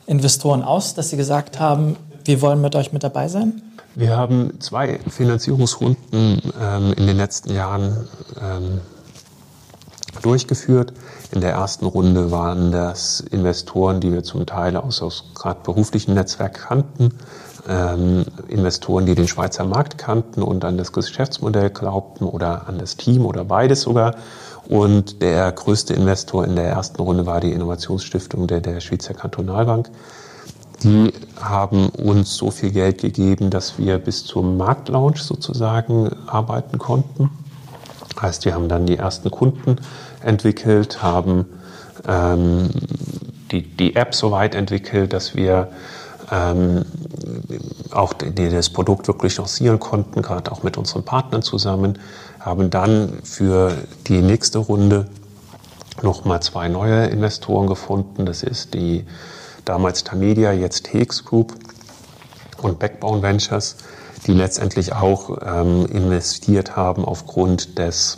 [0.08, 3.62] Investoren aus, dass sie gesagt haben, wir wollen mit euch mit dabei sein?
[3.94, 8.08] Wir haben zwei Finanzierungsrunden ähm, in den letzten Jahren
[8.40, 8.80] ähm,
[10.22, 10.92] durchgeführt.
[11.32, 16.14] In der ersten Runde waren das Investoren, die wir zum Teil aus, aus gerade beruflichen
[16.14, 17.10] Netzwerk kannten,
[17.68, 22.96] ähm, Investoren, die den Schweizer Markt kannten und an das Geschäftsmodell glaubten oder an das
[22.96, 24.14] Team oder beides sogar.
[24.68, 29.88] Und der größte Investor in der ersten Runde war die Innovationsstiftung der, der Schweizer Kantonalbank.
[30.82, 37.30] Die haben uns so viel Geld gegeben, dass wir bis zum Marktlaunch sozusagen arbeiten konnten.
[38.20, 39.76] Heißt, wir haben dann die ersten Kunden
[40.22, 41.46] entwickelt, haben
[42.06, 42.68] ähm,
[43.50, 45.68] die, die App so weit entwickelt, dass wir
[46.30, 46.84] ähm,
[47.90, 51.98] auch die das Produkt wirklich lancieren konnten, gerade auch mit unseren Partnern zusammen,
[52.48, 55.06] haben dann für die nächste Runde
[56.00, 58.24] nochmal zwei neue Investoren gefunden.
[58.24, 59.04] Das ist die
[59.66, 61.54] damals Tamedia, jetzt Hex Group
[62.62, 63.76] und Backbone Ventures,
[64.26, 68.16] die letztendlich auch ähm, investiert haben aufgrund des,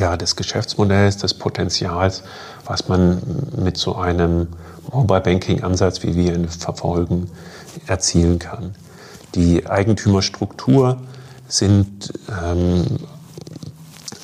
[0.00, 2.22] ja, des Geschäftsmodells, des Potenzials,
[2.64, 3.20] was man
[3.54, 4.48] mit so einem
[4.90, 7.30] Mobile Banking Ansatz, wie wir ihn verfolgen,
[7.86, 8.74] erzielen kann.
[9.34, 11.02] Die Eigentümerstruktur
[11.52, 12.12] sind
[12.42, 12.84] ähm,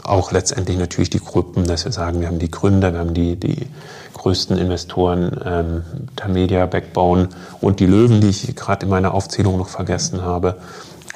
[0.02, 3.36] auch letztendlich natürlich die Gruppen, dass wir sagen, wir haben die Gründer, wir haben die,
[3.36, 3.66] die
[4.14, 5.82] größten Investoren, ähm,
[6.16, 7.28] Tamedia, Backbone
[7.60, 10.56] und die Löwen, die ich gerade in meiner Aufzählung noch vergessen habe.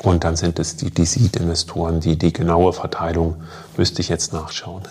[0.03, 3.37] Und dann sind es die, die Seed-Investoren, die, die genaue Verteilung
[3.77, 4.83] müsste ich jetzt nachschauen.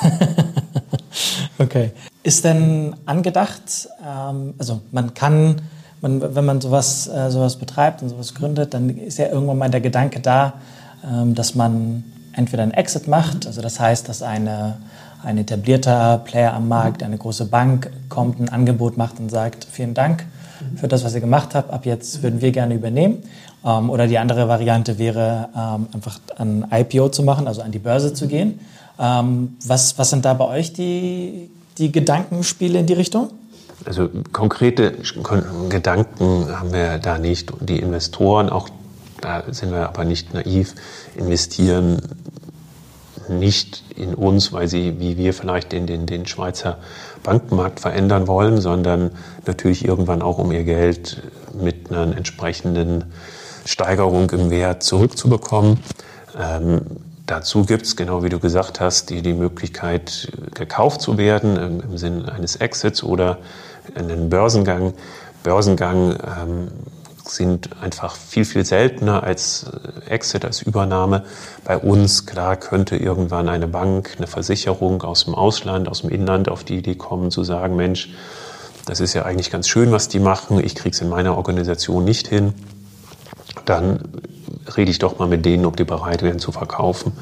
[1.58, 1.92] okay.
[2.22, 5.60] Ist denn angedacht, ähm, also man kann,
[6.00, 9.70] man, wenn man sowas, äh, sowas betreibt und sowas gründet, dann ist ja irgendwann mal
[9.70, 10.54] der Gedanke da,
[11.04, 14.76] ähm, dass man entweder einen Exit macht, also das heißt, dass eine,
[15.22, 19.94] ein etablierter Player am Markt, eine große Bank kommt, ein Angebot macht und sagt, vielen
[19.94, 20.24] Dank
[20.76, 23.22] für das, was ihr gemacht habt, ab jetzt würden wir gerne übernehmen.
[23.64, 27.78] Ähm, oder die andere Variante wäre, ähm, einfach ein IPO zu machen, also an die
[27.78, 28.60] Börse zu gehen.
[28.98, 33.30] Ähm, was, was sind da bei euch die, die Gedankenspiele in die Richtung?
[33.84, 34.92] Also konkrete
[35.68, 37.52] Gedanken haben wir da nicht.
[37.60, 38.68] Die Investoren, auch
[39.20, 40.74] da sind wir aber nicht naiv,
[41.16, 42.02] investieren
[43.28, 46.78] nicht in uns, weil sie, wie wir vielleicht den, den, den Schweizer
[47.22, 49.12] Bankenmarkt verändern wollen, sondern
[49.46, 53.04] natürlich irgendwann auch, um ihr Geld mit einer entsprechenden
[53.64, 55.78] Steigerung im Wert zurückzubekommen.
[56.38, 56.80] Ähm,
[57.30, 61.80] Dazu gibt es, genau wie du gesagt hast, die, die Möglichkeit, gekauft zu werden im,
[61.80, 63.38] im Sinne eines Exits oder
[63.94, 64.94] einen Börsengang.
[65.42, 66.68] Börsengang ähm,
[67.24, 69.66] sind einfach viel, viel seltener als
[70.06, 71.24] äh, Exit, als Übernahme.
[71.64, 76.48] Bei uns, klar, könnte irgendwann eine Bank, eine Versicherung aus dem Ausland, aus dem Inland
[76.48, 78.10] auf die Idee kommen, zu sagen, Mensch,
[78.86, 82.04] das ist ja eigentlich ganz schön, was die machen, ich kriege es in meiner Organisation
[82.04, 82.54] nicht hin.
[83.64, 84.00] Dann
[84.76, 87.12] rede ich doch mal mit denen, ob die bereit wären zu verkaufen.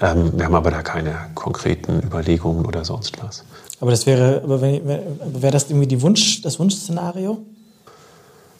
[0.00, 3.44] Ähm, wir haben aber da keine konkreten Überlegungen oder sonst was.
[3.80, 7.38] Aber das wäre, aber wäre das irgendwie die Wunsch, das Wunschszenario?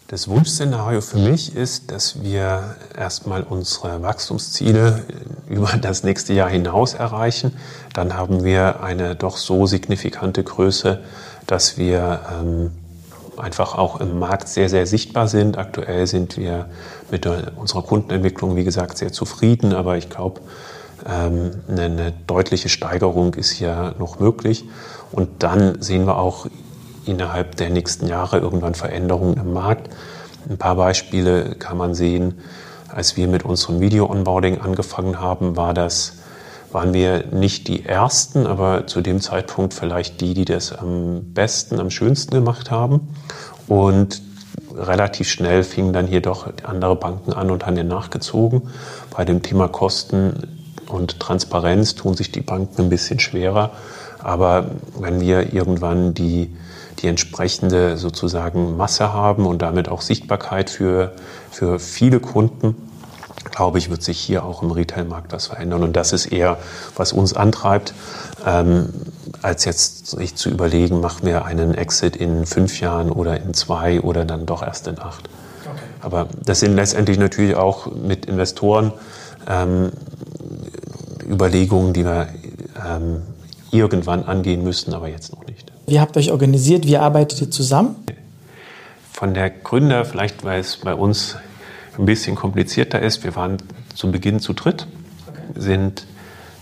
[0.09, 5.05] Das Wunschszenario für mich ist, dass wir erstmal unsere Wachstumsziele
[5.49, 7.53] über das nächste Jahr hinaus erreichen.
[7.93, 11.01] Dann haben wir eine doch so signifikante Größe,
[11.47, 12.73] dass wir ähm,
[13.37, 15.59] einfach auch im Markt sehr, sehr sichtbar sind.
[15.59, 16.67] Aktuell sind wir
[17.11, 20.41] mit unserer Kundenentwicklung, wie gesagt, sehr zufrieden, aber ich glaube,
[21.09, 24.65] ähm, eine deutliche Steigerung ist hier noch möglich.
[25.13, 26.47] Und dann sehen wir auch
[27.07, 29.91] innerhalb der nächsten Jahre irgendwann Veränderungen im Markt.
[30.49, 32.35] Ein paar Beispiele kann man sehen.
[32.89, 36.15] Als wir mit unserem Video-Onboarding angefangen haben, war das
[36.73, 41.81] waren wir nicht die Ersten, aber zu dem Zeitpunkt vielleicht die, die das am besten,
[41.81, 43.09] am schönsten gemacht haben.
[43.67, 44.23] Und
[44.77, 48.69] relativ schnell fingen dann hier doch andere Banken an und haben hier nachgezogen.
[49.11, 50.60] Bei dem Thema Kosten
[50.93, 53.71] und Transparenz tun sich die Banken ein bisschen schwerer.
[54.19, 54.67] Aber
[54.99, 56.55] wenn wir irgendwann die,
[56.99, 61.13] die entsprechende sozusagen Masse haben und damit auch Sichtbarkeit für,
[61.51, 62.77] für viele Kunden,
[63.51, 65.83] glaube ich, wird sich hier auch im Retailmarkt was verändern.
[65.83, 66.59] Und das ist eher,
[66.97, 67.95] was uns antreibt,
[68.47, 68.91] ähm,
[69.43, 74.01] als jetzt sich zu überlegen, machen wir einen Exit in fünf Jahren oder in zwei
[74.01, 75.29] oder dann doch erst in acht.
[75.65, 75.81] Okay.
[76.01, 78.93] Aber das sind letztendlich natürlich auch mit Investoren
[79.49, 79.93] ähm,
[81.31, 82.29] Überlegungen, die wir
[82.87, 83.23] ähm,
[83.71, 85.71] irgendwann angehen müssten, aber jetzt noch nicht.
[85.87, 86.87] Wie habt ihr euch organisiert?
[86.87, 87.97] Wie arbeitet ihr zusammen?
[89.13, 91.37] Von der Gründer, vielleicht weil es bei uns
[91.99, 93.23] ein bisschen komplizierter ist.
[93.25, 93.59] Wir waren
[93.95, 94.87] zu Beginn zu dritt,
[95.29, 95.41] okay.
[95.57, 96.07] sind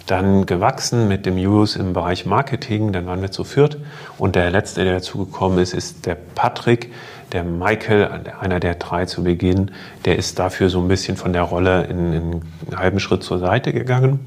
[0.07, 3.77] dann gewachsen mit dem Use im Bereich Marketing, dann waren wir zu viert
[4.17, 6.93] und der letzte, der dazugekommen ist, ist der Patrick.
[7.33, 8.09] Der Michael,
[8.41, 9.71] einer der drei zu Beginn,
[10.07, 12.43] der ist dafür so ein bisschen von der Rolle in, in einen
[12.75, 14.21] halben Schritt zur Seite gegangen.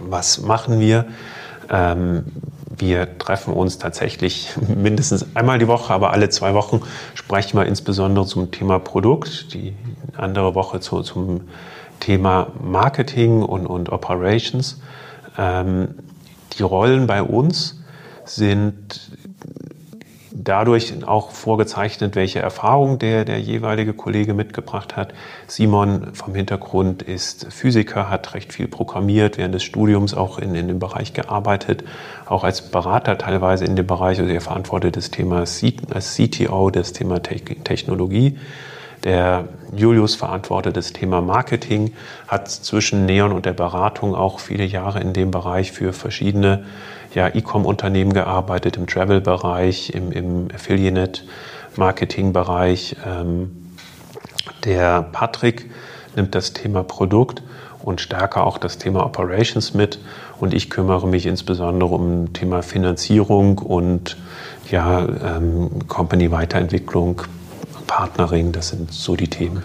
[0.00, 1.06] Was machen wir?
[1.70, 2.24] Ähm,
[2.76, 6.80] wir treffen uns tatsächlich mindestens einmal die Woche, aber alle zwei Wochen
[7.14, 9.74] sprechen wir insbesondere zum Thema Produkt, die
[10.16, 11.42] andere Woche zu, zum
[12.00, 14.80] Thema Marketing und, und Operations.
[15.38, 15.94] Ähm,
[16.58, 17.80] die Rollen bei uns
[18.24, 19.10] sind
[20.32, 25.12] dadurch auch vorgezeichnet, welche Erfahrung der, der jeweilige Kollege mitgebracht hat.
[25.46, 30.68] Simon vom Hintergrund ist Physiker, hat recht viel programmiert, während des Studiums auch in, in
[30.68, 31.84] dem Bereich gearbeitet,
[32.26, 36.92] auch als Berater teilweise in dem Bereich, also er verantwortet das Thema als CTO, das
[36.92, 38.38] Thema Technologie.
[39.04, 41.92] Der Julius verantwortet das Thema Marketing,
[42.28, 46.64] hat zwischen Neon und der Beratung auch viele Jahre in dem Bereich für verschiedene
[47.14, 52.96] ja, E-Com-Unternehmen gearbeitet, im Travel-Bereich, im, im Affiliate-Marketing-Bereich.
[53.06, 53.72] Ähm,
[54.64, 55.70] der Patrick
[56.16, 57.42] nimmt das Thema Produkt
[57.82, 59.98] und stärker auch das Thema Operations mit.
[60.38, 64.16] Und ich kümmere mich insbesondere um Thema Finanzierung und
[64.70, 67.22] ja, ähm, Company-Weiterentwicklung,
[67.86, 69.62] Partnering, das sind so die Themen.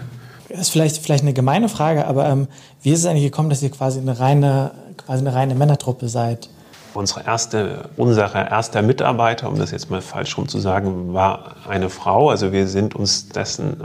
[0.48, 2.48] Das ist vielleicht, vielleicht eine gemeine Frage, aber ähm,
[2.82, 6.48] wie ist es eigentlich gekommen, dass ihr quasi eine reine, quasi eine reine Männertruppe seid?
[6.96, 11.90] Unsere erste, unser erster Mitarbeiter, um das jetzt mal falsch rum zu sagen, war eine
[11.90, 12.30] Frau.
[12.30, 13.84] Also wir sind uns dessen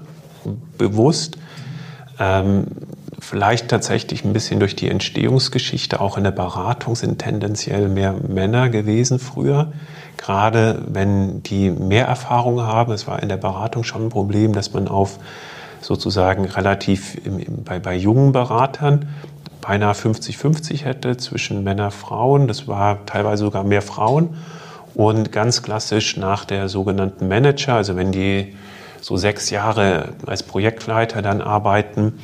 [0.77, 1.37] bewusst.
[2.19, 2.67] Ähm,
[3.19, 5.99] vielleicht tatsächlich ein bisschen durch die Entstehungsgeschichte.
[5.99, 9.73] Auch in der Beratung sind tendenziell mehr Männer gewesen früher.
[10.15, 12.93] Gerade wenn die mehr Erfahrung haben.
[12.93, 15.19] Es war in der Beratung schon ein Problem, dass man auf
[15.81, 19.09] sozusagen relativ im, bei, bei jungen Beratern
[19.61, 22.47] beinahe 50-50 hätte zwischen Männer Frauen.
[22.47, 24.35] Das war teilweise sogar mehr Frauen.
[24.93, 28.55] Und ganz klassisch nach der sogenannten Manager, also wenn die
[28.99, 32.19] so sechs Jahre als Projektleiter dann arbeiten,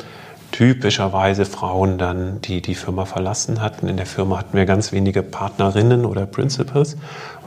[0.51, 3.87] typischerweise Frauen dann, die die Firma verlassen hatten.
[3.87, 6.97] In der Firma hatten wir ganz wenige Partnerinnen oder Principals.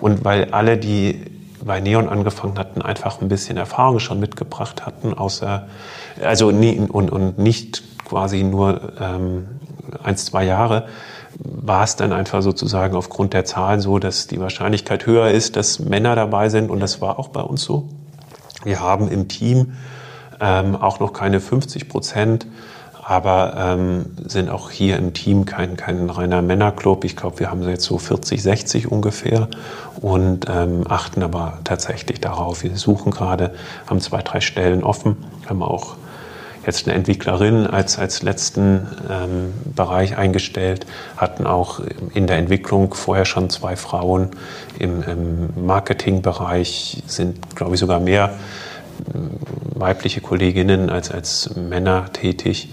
[0.01, 1.23] Und weil alle, die
[1.63, 5.69] bei Neon angefangen hatten, einfach ein bisschen Erfahrung schon mitgebracht hatten, außer,
[6.23, 9.47] also nie, und, und nicht quasi nur ähm,
[10.03, 10.89] eins, zwei Jahre,
[11.39, 15.79] war es dann einfach sozusagen aufgrund der Zahlen so, dass die Wahrscheinlichkeit höher ist, dass
[15.79, 16.71] Männer dabei sind.
[16.71, 17.89] Und das war auch bei uns so.
[18.65, 19.75] Wir haben im Team
[20.41, 22.47] ähm, auch noch keine 50 Prozent
[23.11, 27.05] aber ähm, sind auch hier im Team kein, kein reiner Männerclub.
[27.05, 29.49] Ich glaube, wir haben jetzt so 40, 60 ungefähr
[30.01, 32.63] und ähm, achten aber tatsächlich darauf.
[32.63, 33.53] Wir suchen gerade,
[33.89, 35.17] haben zwei, drei Stellen offen,
[35.49, 35.97] haben auch
[36.67, 41.81] jetzt eine Entwicklerin als, als letzten ähm, Bereich eingestellt, hatten auch
[42.15, 44.31] in der Entwicklung vorher schon zwei Frauen.
[44.79, 48.35] Im, im Marketingbereich sind, glaube ich, sogar mehr
[49.09, 52.69] äh, weibliche Kolleginnen als, als Männer tätig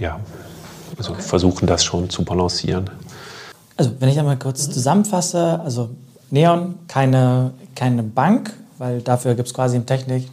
[0.00, 0.18] ja,
[0.98, 1.22] also okay.
[1.22, 2.90] versuchen das schon zu balancieren.
[3.76, 5.90] Also wenn ich einmal kurz zusammenfasse, also
[6.30, 10.28] Neon keine, keine Bank, weil dafür gibt es quasi im Technik,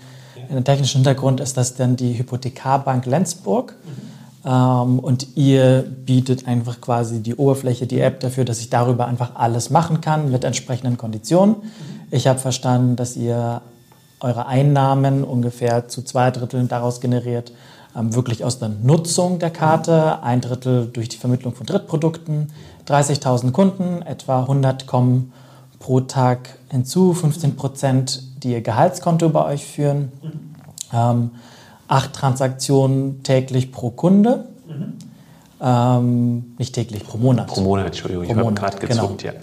[0.49, 3.75] in der technischen Hintergrund ist das dann die Hypothekarbank Lenzburg.
[3.83, 4.17] Mhm.
[4.51, 9.35] Ähm, und ihr bietet einfach quasi die Oberfläche, die App dafür, dass ich darüber einfach
[9.35, 11.55] alles machen kann mit entsprechenden Konditionen.
[11.57, 11.63] Mhm.
[12.11, 13.61] Ich habe verstanden, dass ihr
[14.19, 17.51] eure Einnahmen ungefähr zu zwei Dritteln daraus generiert,
[17.95, 22.51] ähm, wirklich aus der Nutzung der Karte, ein Drittel durch die Vermittlung von Drittprodukten,
[22.87, 25.33] 30.000 Kunden, etwa 100 kommen
[25.79, 30.11] pro Tag hinzu, 15 Prozent, die ihr Gehaltskonto bei euch führen,
[30.93, 31.31] ähm,
[31.87, 34.45] acht Transaktionen täglich pro Kunde.
[35.59, 37.47] Ähm, nicht täglich, pro Monat.
[37.47, 39.33] Pro Monat, Entschuldigung, pro ich habe gerade gezuckt, genau.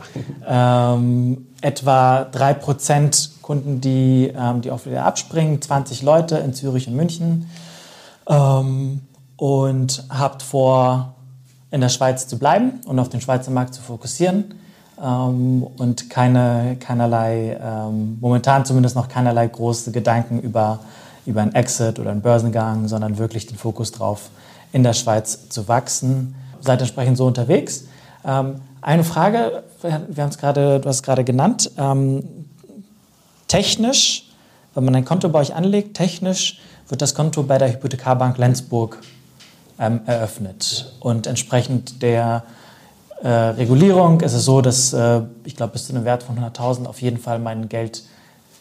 [0.46, 0.94] ja.
[0.94, 6.94] Ähm, etwa 3% Kunden, die, ähm, die auch wieder abspringen, 20 Leute in Zürich und
[6.94, 7.50] München
[8.28, 9.00] ähm,
[9.36, 11.14] und habt vor,
[11.72, 14.54] in der Schweiz zu bleiben und auf den Schweizer Markt zu fokussieren
[15.02, 20.80] ähm, und keine, keinerlei, ähm, momentan zumindest noch keinerlei große Gedanken über,
[21.26, 24.30] über einen Exit oder einen Börsengang, sondern wirklich den Fokus drauf,
[24.72, 26.34] in der Schweiz zu wachsen.
[26.60, 27.84] Seid entsprechend so unterwegs.
[28.24, 32.24] Ähm, eine Frage, wir haben es gerade, du hast es gerade genannt, ähm,
[33.48, 34.30] technisch,
[34.74, 38.98] wenn man ein Konto bei euch anlegt, technisch wird das Konto bei der Hypothekarbank Lenzburg
[39.78, 40.92] ähm, eröffnet.
[41.00, 42.44] Und entsprechend der
[43.24, 46.84] äh, Regulierung ist es so, dass äh, ich glaube, bis zu einem Wert von 100.000
[46.84, 48.02] auf jeden Fall mein Geld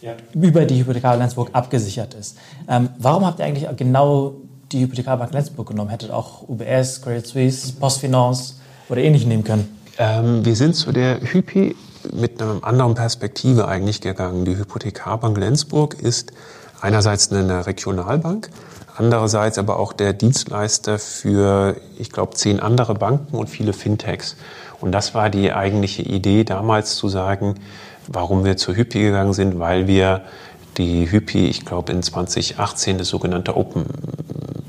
[0.02, 0.14] ja.
[0.34, 2.38] über die Hypothekarbank Lenzburg abgesichert ist.
[2.70, 4.36] Ähm, warum habt ihr eigentlich genau
[4.72, 5.90] die Hypothekarbank Lenzburg genommen?
[5.90, 8.56] Hättet auch UBS, Credit Suisse, Postfinance
[8.88, 9.68] oder ähnlich nehmen können?
[9.98, 11.76] Ähm, wir sind zu der Hypi
[12.14, 14.46] mit einer anderen Perspektive eigentlich gegangen.
[14.46, 16.32] Die Hypothekarbank Lenzburg ist
[16.80, 18.50] einerseits eine Regionalbank,
[18.96, 24.36] andererseits aber auch der Dienstleister für, ich glaube, zehn andere Banken und viele Fintechs.
[24.80, 27.56] Und das war die eigentliche Idee damals zu sagen,
[28.08, 30.22] warum wir zur Hypi gegangen sind, weil wir
[30.78, 33.86] die Hypi, ich glaube, in 2018 das sogenannte Open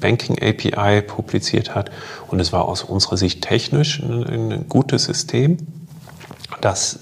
[0.01, 1.91] Banking API publiziert hat.
[2.29, 5.59] Und es war aus unserer Sicht technisch ein, ein gutes System,
[6.61, 6.99] das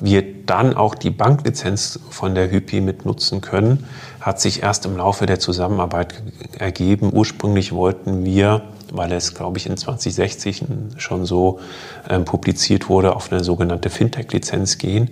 [0.00, 3.86] wir dann auch die Banklizenz von der Hypi mit nutzen können,
[4.24, 6.22] hat sich erst im Laufe der Zusammenarbeit
[6.58, 7.10] ergeben.
[7.12, 10.64] Ursprünglich wollten wir, weil es, glaube ich, in 2060
[10.96, 11.60] schon so
[12.08, 15.10] ähm, publiziert wurde, auf eine sogenannte Fintech-Lizenz gehen.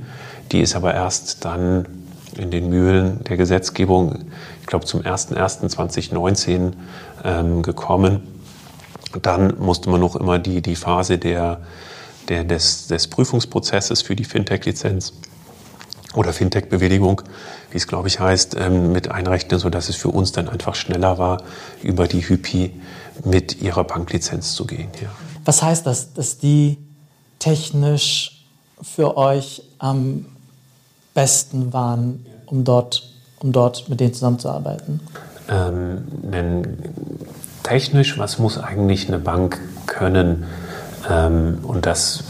[0.51, 1.85] Die ist aber erst dann
[2.39, 4.25] in den Mühlen der Gesetzgebung
[4.63, 6.73] ich glaube, zum 01.01.2019
[7.23, 8.23] ähm, gekommen.
[9.21, 11.61] Dann musste man noch immer die, die Phase der,
[12.31, 15.13] der, des, des Prüfungsprozesses für die Fintech-Lizenz
[16.15, 17.23] oder Fintech-Bewilligung,
[17.71, 21.19] wie es glaube ich heißt, ähm, mit einrechnen, sodass es für uns dann einfach schneller
[21.19, 21.43] war,
[21.83, 22.73] über die Hypi
[23.25, 24.89] mit ihrer Banklizenz zu gehen.
[25.01, 25.09] Ja.
[25.45, 26.79] Was heißt das, dass die
[27.39, 28.45] technisch
[28.81, 30.27] für euch am
[31.15, 35.01] besten waren, um dort, um dort mit denen zusammenzuarbeiten?
[35.49, 36.79] Ähm, denn
[37.63, 40.45] technisch, was muss eigentlich eine Bank können?
[41.11, 42.25] Ähm, und das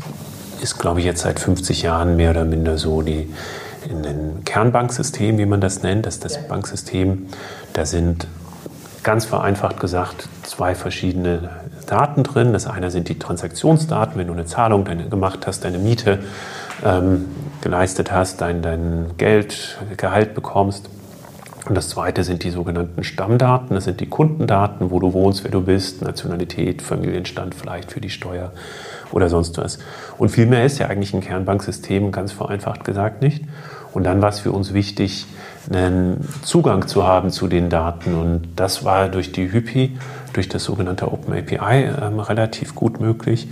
[0.62, 3.03] ist, glaube ich, jetzt seit 50 Jahren mehr oder minder so.
[3.03, 3.29] Die,
[3.92, 7.26] in einem Kernbanksystem, wie man das nennt, das ist das Banksystem,
[7.74, 8.26] da sind
[9.02, 11.50] ganz vereinfacht gesagt zwei verschiedene
[11.87, 12.52] Daten drin.
[12.52, 16.20] Das eine sind die Transaktionsdaten, wenn du eine Zahlung deine, gemacht hast, deine Miete
[16.85, 17.26] ähm,
[17.61, 20.88] geleistet hast, dein, dein Geld, Gehalt bekommst.
[21.68, 23.74] Und das zweite sind die sogenannten Stammdaten.
[23.74, 28.11] Das sind die Kundendaten, wo du wohnst, wer du bist, Nationalität, Familienstand vielleicht für die
[28.11, 28.52] Steuer
[29.12, 29.78] oder sonst was.
[30.18, 33.44] Und viel mehr ist ja eigentlich ein Kernbanksystem, ganz vereinfacht gesagt nicht.
[33.92, 35.26] Und dann war es für uns wichtig,
[35.70, 38.14] einen Zugang zu haben zu den Daten.
[38.14, 39.96] Und das war durch die Hypi,
[40.33, 43.48] durch das sogenannte Open API ähm, relativ gut möglich.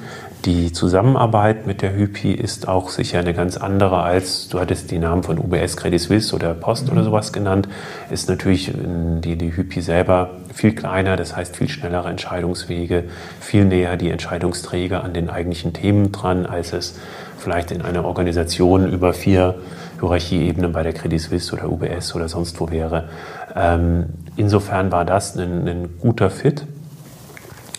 [0.47, 4.99] Die Zusammenarbeit mit der Hypi ist auch sicher eine ganz andere als, du hattest die
[4.99, 6.93] Namen von UBS, Credit Suisse oder Post mhm.
[6.93, 7.69] oder sowas genannt,
[8.11, 13.05] ist natürlich die, die Hypi selber viel kleiner, das heißt viel schnellere Entscheidungswege,
[13.39, 16.99] viel näher die Entscheidungsträger an den eigentlichen Themen dran, als es
[17.37, 19.57] vielleicht in einer Organisation über vier
[20.01, 23.09] Hierarchieebenen bei der Credit Suisse oder UBS oder sonst wo wäre.
[23.55, 26.67] Ähm, insofern war das ein, ein guter Fit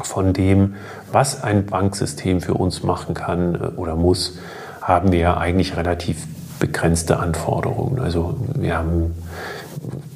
[0.04, 0.76] von dem,
[1.12, 4.40] was ein Banksystem für uns machen kann äh, oder muss,
[4.82, 6.28] haben wir eigentlich relativ
[6.60, 8.00] begrenzte Anforderungen.
[8.00, 9.16] Also wir haben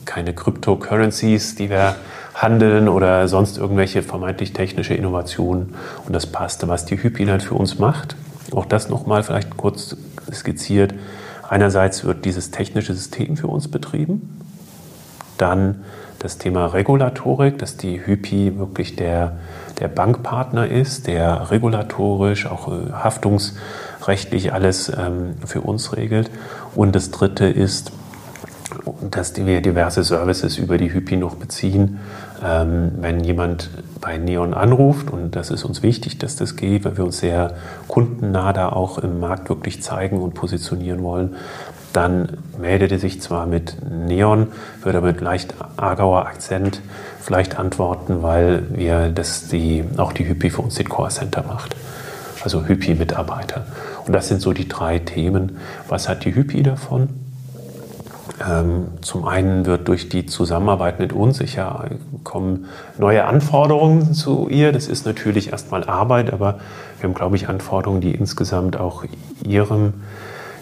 [0.05, 1.95] keine Cryptocurrencies, die wir
[2.35, 5.75] handeln oder sonst irgendwelche vermeintlich technische Innovationen.
[6.05, 8.15] Und das passte, was die Hypinat für uns macht.
[8.51, 9.95] Auch das nochmal vielleicht kurz
[10.31, 10.93] skizziert.
[11.47, 14.39] Einerseits wird dieses technische System für uns betrieben,
[15.37, 15.83] dann
[16.19, 19.33] das Thema Regulatorik, dass die Hypi wirklich der,
[19.79, 26.31] der Bankpartner ist, der regulatorisch, auch äh, haftungsrechtlich alles ähm, für uns regelt.
[26.73, 27.91] Und das Dritte ist,
[29.11, 31.99] dass wir diverse Services über die Hypi noch beziehen.
[32.43, 33.69] Ähm, wenn jemand
[34.01, 37.53] bei Neon anruft, und das ist uns wichtig, dass das geht, weil wir uns sehr
[37.87, 41.35] kundennah da auch im Markt wirklich zeigen und positionieren wollen,
[41.93, 44.47] dann meldet er sich zwar mit Neon,
[44.83, 46.81] würde mit leicht Aargauer Akzent
[47.21, 51.75] vielleicht antworten, weil wir das die, auch die Hypi für uns den Core Center macht.
[52.43, 53.65] Also Hypi-Mitarbeiter.
[54.05, 55.57] Und das sind so die drei Themen.
[55.87, 57.24] Was hat die Hypi davon?
[58.45, 61.85] Ähm, zum einen wird durch die Zusammenarbeit mit uns sicher
[62.23, 62.65] kommen
[62.97, 64.71] neue Anforderungen zu ihr.
[64.71, 66.59] Das ist natürlich erstmal Arbeit, aber
[66.99, 69.05] wir haben, glaube ich, Anforderungen, die insgesamt auch
[69.45, 69.93] ihrem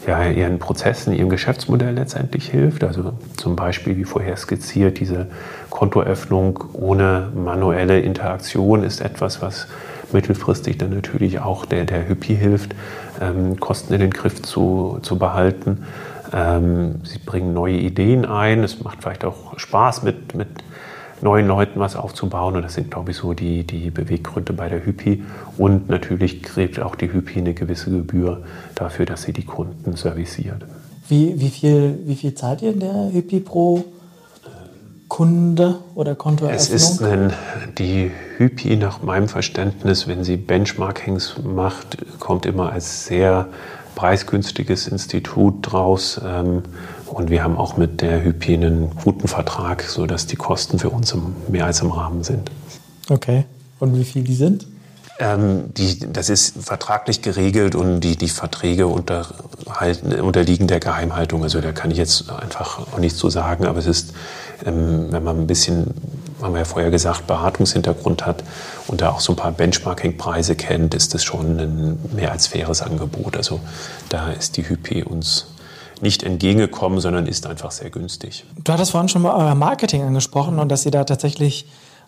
[0.07, 2.83] ja, ihren Prozessen, ihrem Geschäftsmodell letztendlich hilft.
[2.83, 5.27] Also zum Beispiel, wie vorher skizziert, diese
[5.69, 9.67] Kontoöffnung ohne manuelle Interaktion ist etwas, was
[10.11, 12.75] mittelfristig dann natürlich auch der, der Hypi hilft,
[13.21, 15.85] ähm, Kosten in den Griff zu, zu behalten.
[16.33, 18.63] Ähm, sie bringen neue Ideen ein.
[18.63, 20.47] Es macht vielleicht auch Spaß, mit, mit
[21.21, 22.55] neuen Leuten was aufzubauen.
[22.55, 25.23] Und das sind, glaube ich, so die, die Beweggründe bei der Hypi.
[25.57, 28.43] Und natürlich kriegt auch die Hypi eine gewisse Gebühr
[28.75, 30.65] dafür, dass sie die Kunden serviciert.
[31.07, 33.85] Wie, wie, viel, wie viel zahlt ihr in der Hypi pro
[35.07, 36.59] Kunde oder Kontoeröffnung?
[36.59, 37.33] Es ist ein,
[37.77, 43.47] die Hypi nach meinem Verständnis, wenn sie Benchmarkings macht, kommt immer als sehr
[43.95, 46.19] preisgünstiges Institut draus.
[46.23, 46.63] Ähm,
[47.07, 51.15] und wir haben auch mit der Hypi einen guten Vertrag, sodass die Kosten für uns
[51.47, 52.49] mehr als im Rahmen sind.
[53.09, 53.45] Okay.
[53.79, 54.65] Und wie viel die sind?
[55.19, 61.43] Ähm, die, das ist vertraglich geregelt und die, die Verträge unterliegen der Geheimhaltung.
[61.43, 64.13] Also da kann ich jetzt einfach auch nichts zu sagen, aber es ist,
[64.65, 65.93] ähm, wenn man ein bisschen,
[66.43, 68.43] haben wir ja vorher gesagt, Beratungshintergrund hat
[68.87, 72.81] und da auch so ein paar Benchmarking-Preise kennt, ist das schon ein mehr als faires
[72.81, 73.37] Angebot.
[73.37, 73.59] Also
[74.09, 75.47] da ist die Hypi uns
[76.01, 78.45] nicht entgegengekommen, sondern ist einfach sehr günstig.
[78.63, 81.65] Du hattest vorhin schon mal euer Marketing angesprochen und dass ihr da tatsächlich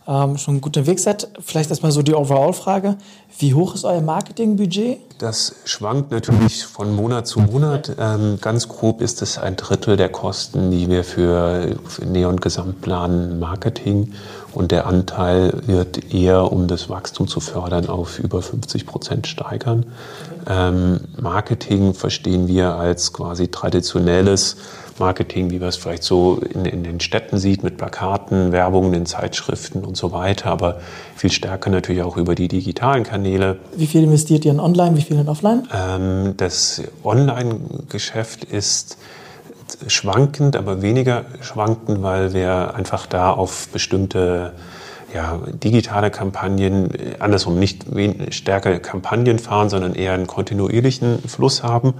[0.07, 1.27] ähm, schon gut unterwegs seid.
[1.39, 2.97] Vielleicht erstmal so die Overall-Frage.
[3.37, 4.99] Wie hoch ist euer Marketingbudget?
[5.17, 7.95] Das schwankt natürlich von Monat zu Monat.
[7.99, 13.39] Ähm, ganz grob ist es ein Drittel der Kosten, die wir für, für Neon Gesamtplan
[13.39, 14.13] Marketing
[14.53, 19.85] und der Anteil wird eher, um das Wachstum zu fördern, auf über 50 Prozent steigern.
[20.47, 24.55] Ähm, Marketing verstehen wir als quasi traditionelles
[24.99, 29.05] Marketing, wie man es vielleicht so in, in, den Städten sieht, mit Plakaten, Werbungen in
[29.05, 30.79] Zeitschriften und so weiter, aber
[31.15, 33.57] viel stärker natürlich auch über die digitalen Kanäle.
[33.75, 35.67] Wie viel investiert ihr in Online, wie viel in Offline?
[35.73, 38.97] Ähm, das Online-Geschäft ist
[39.87, 44.53] schwankend, aber weniger schwankend, weil wir einfach da auf bestimmte
[45.13, 46.89] ja, digitale Kampagnen,
[47.19, 47.85] andersrum nicht
[48.31, 51.93] stärker Kampagnen fahren, sondern eher einen kontinuierlichen Fluss haben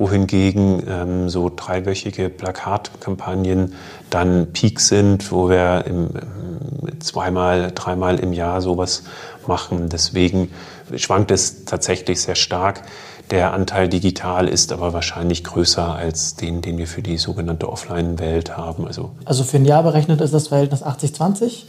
[0.00, 3.74] wohingegen ähm, so dreiwöchige Plakatkampagnen
[4.08, 6.08] dann Peak sind, wo wir im,
[6.98, 9.04] zweimal, dreimal im Jahr sowas
[9.46, 9.90] machen.
[9.90, 10.50] Deswegen
[10.96, 12.82] schwankt es tatsächlich sehr stark.
[13.30, 18.56] Der Anteil digital ist aber wahrscheinlich größer als den, den wir für die sogenannte Offline-Welt
[18.56, 18.86] haben.
[18.86, 21.64] Also, also für ein Jahr berechnet ist das Verhältnis 80-20?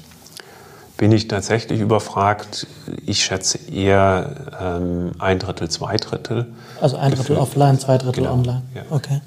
[1.01, 2.67] Bin ich tatsächlich überfragt.
[3.07, 6.45] Ich schätze eher ähm, ein Drittel, zwei Drittel.
[6.79, 7.37] Also ein Drittel Gefühl.
[7.37, 8.33] offline, zwei Drittel genau.
[8.33, 8.61] online.
[8.75, 8.83] Ja.
[8.91, 9.19] Okay.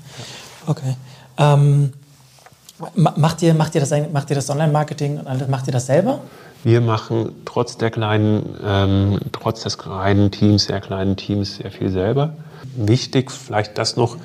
[0.69, 0.95] Okay.
[1.37, 1.93] Ähm,
[2.95, 6.21] macht, ihr, macht, ihr das, macht ihr das Online-Marketing und alles, macht ihr das selber?
[6.63, 11.91] Wir machen trotz der kleinen, ähm, trotz des kleinen Teams, sehr kleinen Teams, sehr viel
[11.91, 12.35] selber.
[12.77, 14.17] Wichtig, vielleicht das noch,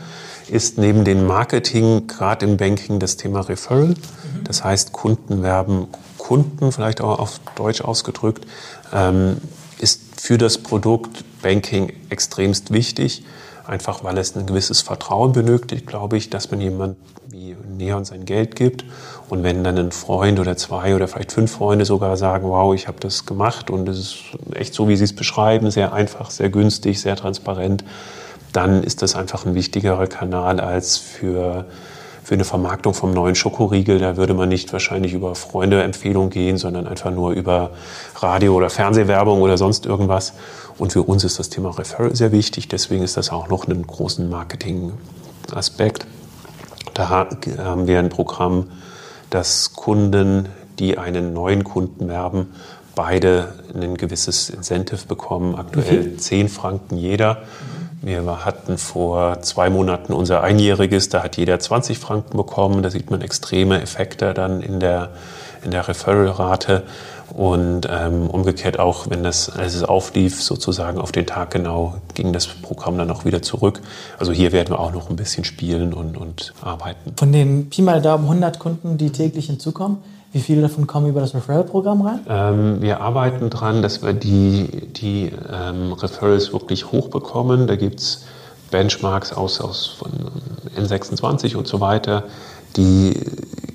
[0.49, 3.87] ist neben dem Marketing, gerade im Banking, das Thema Referral.
[3.87, 3.95] Mhm.
[4.43, 5.87] Das heißt, Kunden werben
[6.29, 8.45] Kunden, vielleicht auch auf Deutsch ausgedrückt,
[8.93, 9.37] ähm,
[9.79, 13.23] ist für das Produkt Banking extremst wichtig.
[13.65, 16.97] Einfach weil es ein gewisses Vertrauen benötigt, glaube ich, dass man jemand
[17.29, 18.85] wie Neon sein Geld gibt.
[19.27, 22.87] Und wenn dann ein Freund oder zwei oder vielleicht fünf Freunde sogar sagen, wow, ich
[22.87, 24.15] habe das gemacht und es ist
[24.53, 27.83] echt so, wie Sie es beschreiben, sehr einfach, sehr günstig, sehr transparent,
[28.53, 31.65] dann ist das einfach ein wichtigerer Kanal als für
[32.29, 36.85] für eine Vermarktung vom neuen Schokoriegel, da würde man nicht wahrscheinlich über Freunde-Empfehlung gehen, sondern
[36.85, 37.71] einfach nur über
[38.17, 40.33] Radio- oder Fernsehwerbung oder sonst irgendwas.
[40.77, 43.81] Und für uns ist das Thema Referral sehr wichtig, deswegen ist das auch noch einen
[43.81, 46.05] großen Marketing-Aspekt.
[46.93, 48.67] Da haben wir ein Programm,
[49.31, 52.53] das Kunden, die einen neuen Kunden werben,
[52.93, 57.41] beide ein gewisses Incentive bekommen, aktuell 10 Franken jeder.
[58.01, 62.81] Wir hatten vor zwei Monaten unser Einjähriges, da hat jeder 20 Franken bekommen.
[62.81, 65.09] Da sieht man extreme Effekte dann in der,
[65.63, 66.83] in der Referral-Rate.
[67.33, 72.33] Und ähm, umgekehrt auch, wenn das, als es auflief, sozusagen auf den Tag genau, ging
[72.33, 73.81] das Programm dann auch wieder zurück.
[74.17, 77.13] Also hier werden wir auch noch ein bisschen spielen und, und arbeiten.
[77.17, 79.97] Von den Pi mal Daumen 100 Kunden, die täglich hinzukommen,
[80.31, 82.19] wie viele davon kommen über das Referral-Programm rein?
[82.27, 87.65] Ähm, wir arbeiten daran, dass wir die, die ähm, Referrals wirklich hochbekommen.
[87.65, 88.25] Da gibt es
[88.69, 90.11] Benchmarks aus, aus von
[90.77, 92.25] N26 und so weiter.
[92.77, 93.19] Die,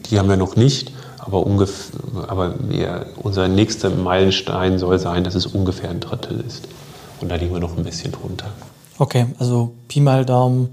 [0.08, 5.34] die haben wir noch nicht, aber, ungefähr, aber wir, unser nächster Meilenstein soll sein, dass
[5.34, 6.68] es ungefähr ein Drittel ist.
[7.20, 8.46] Und da liegen wir noch ein bisschen drunter.
[8.98, 10.68] Okay, also Pi mal Daumen,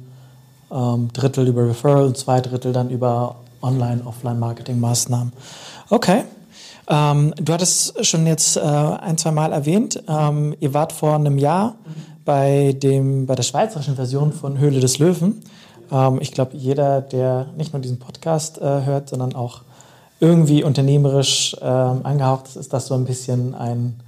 [0.71, 5.33] ähm, Drittel über Referral und zwei Drittel dann über Online-, Offline-Marketing-Maßnahmen.
[5.91, 6.23] Okay.
[6.87, 11.37] Ähm, du hattest schon jetzt äh, ein, zwei Mal erwähnt, ähm, ihr wart vor einem
[11.37, 11.75] Jahr
[12.23, 15.43] bei, dem, bei der schweizerischen Version von Höhle des Löwen.
[15.91, 19.63] Ähm, ich glaube, jeder, der nicht nur diesen Podcast äh, hört, sondern auch
[20.21, 23.99] irgendwie unternehmerisch ähm, angehaucht ist, ist das so ein bisschen ein,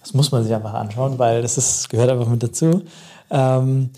[0.00, 2.82] das muss man sich einfach anschauen, weil das ist, gehört einfach mit dazu.
[3.30, 3.90] Ähm,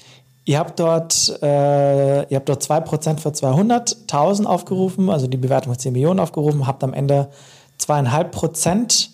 [0.46, 5.78] Ihr habt dort, äh, ihr habt dort 2% für 200.000 aufgerufen, also die Bewertung von
[5.78, 7.28] 10 Millionen aufgerufen, habt am Ende
[7.80, 9.08] 2,5%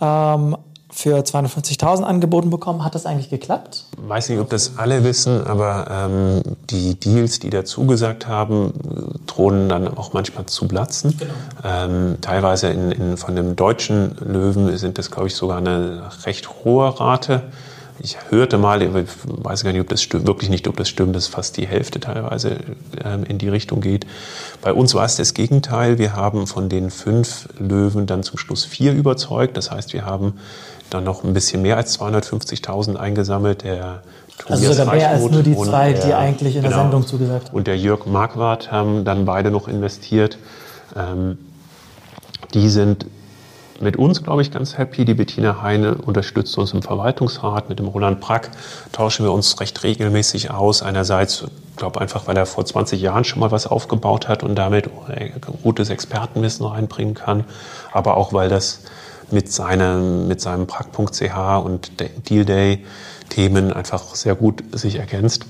[0.00, 0.56] ähm,
[0.92, 2.84] für 250.000 angeboten bekommen.
[2.84, 3.86] Hat das eigentlich geklappt?
[3.96, 8.72] Weiß nicht, ob das alle wissen, aber ähm, die Deals, die da zugesagt haben,
[9.26, 11.16] drohen dann auch manchmal zu platzen.
[11.18, 11.32] Genau.
[11.64, 16.64] Ähm, teilweise in, in, von dem deutschen Löwen sind das, glaube ich, sogar eine recht
[16.64, 17.42] hohe Rate
[18.02, 18.90] ich hörte mal, ich
[19.24, 22.00] weiß gar nicht, ob das stimmt, wirklich nicht, ob das stimmt, dass fast die Hälfte
[22.00, 22.56] teilweise
[23.04, 24.06] ähm, in die Richtung geht.
[24.62, 25.98] Bei uns war es das Gegenteil.
[25.98, 29.56] Wir haben von den fünf Löwen dann zum Schluss vier überzeugt.
[29.56, 30.34] Das heißt, wir haben
[30.88, 33.64] dann noch ein bisschen mehr als 250.000 eingesammelt.
[33.64, 34.02] Der
[34.48, 37.48] also sogar mehr als nur die zwei, der, die eigentlich in der genau, Sendung zugesagt
[37.48, 37.56] haben.
[37.56, 40.38] Und der Jörg Marquardt haben dann beide noch investiert.
[40.96, 41.36] Ähm,
[42.54, 43.06] die sind
[43.80, 45.04] mit uns, glaube ich, ganz happy.
[45.04, 47.68] Die Bettina Heine unterstützt uns im Verwaltungsrat.
[47.68, 48.50] Mit dem Roland Brack
[48.92, 50.82] tauschen wir uns recht regelmäßig aus.
[50.82, 51.44] Einerseits,
[51.76, 54.90] glaube einfach, weil er vor 20 Jahren schon mal was aufgebaut hat und damit
[55.62, 57.44] gutes Expertenwissen reinbringen kann.
[57.92, 58.80] Aber auch, weil das
[59.30, 61.92] mit, seinem, mit seinem Prag.ch und
[62.28, 62.84] Deal Day
[63.28, 65.46] Themen einfach sehr gut sich ergänzt.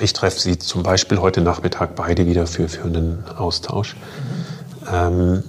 [0.00, 3.94] Ich treffe sie zum Beispiel heute Nachmittag beide wieder für, für einen Austausch.
[3.94, 4.88] Mhm.
[4.92, 5.44] Ähm,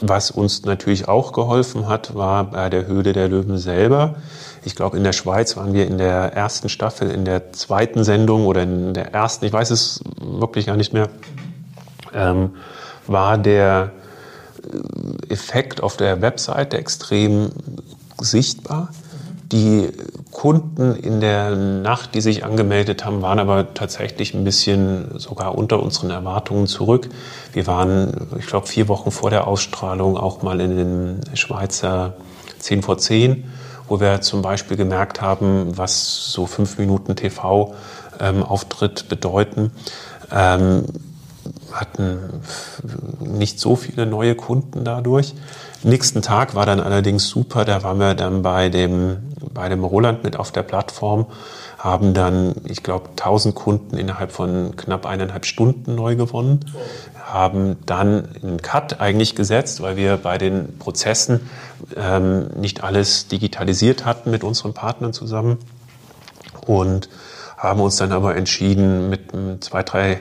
[0.00, 4.16] was uns natürlich auch geholfen hat, war bei der Höhle der Löwen selber.
[4.64, 8.46] Ich glaube, in der Schweiz waren wir in der ersten Staffel, in der zweiten Sendung
[8.46, 11.08] oder in der ersten, ich weiß es wirklich gar nicht mehr,
[12.14, 12.54] ähm,
[13.06, 13.92] war der
[15.28, 17.50] Effekt auf der Webseite extrem
[18.20, 18.90] sichtbar.
[19.52, 19.88] Die
[20.30, 25.82] Kunden in der Nacht, die sich angemeldet haben, waren aber tatsächlich ein bisschen sogar unter
[25.82, 27.08] unseren Erwartungen zurück.
[27.52, 32.14] Wir waren, ich glaube, vier Wochen vor der Ausstrahlung auch mal in den Schweizer
[32.60, 33.44] 10 vor 10,
[33.88, 39.72] wo wir zum Beispiel gemerkt haben, was so fünf Minuten TV-Auftritt ähm, bedeuten.
[40.30, 40.84] Ähm,
[41.72, 42.42] hatten
[43.20, 45.34] nicht so viele neue Kunden dadurch.
[45.82, 49.18] Nächsten Tag war dann allerdings super, da waren wir dann bei dem,
[49.52, 51.26] bei dem Roland mit auf der Plattform,
[51.78, 56.60] haben dann, ich glaube, 1000 Kunden innerhalb von knapp eineinhalb Stunden neu gewonnen,
[57.14, 61.48] haben dann einen Cut eigentlich gesetzt, weil wir bei den Prozessen
[61.96, 65.58] ähm, nicht alles digitalisiert hatten mit unseren Partnern zusammen.
[66.66, 67.08] Und
[67.56, 69.30] haben uns dann aber entschieden, mit
[69.60, 70.20] zwei, drei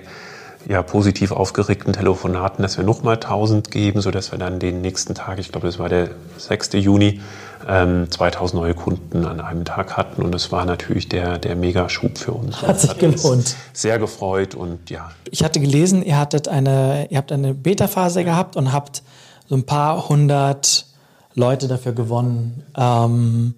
[0.70, 5.40] ja, positiv aufgeregten Telefonaten, dass wir nochmal 1000 geben, sodass wir dann den nächsten Tag,
[5.40, 6.74] ich glaube, das war der 6.
[6.74, 7.22] Juni,
[7.68, 10.22] ähm, 2000 neue Kunden an einem Tag hatten.
[10.22, 12.62] Und das war natürlich der, der Megaschub für uns.
[12.62, 13.56] Hat sich hat gelohnt.
[13.74, 15.10] Sehr gefreut und ja.
[15.32, 19.02] Ich hatte gelesen, ihr hattet eine, ihr habt eine Beta-Phase gehabt und habt
[19.48, 20.86] so ein paar hundert
[21.34, 22.64] Leute dafür gewonnen.
[22.78, 23.56] Ähm,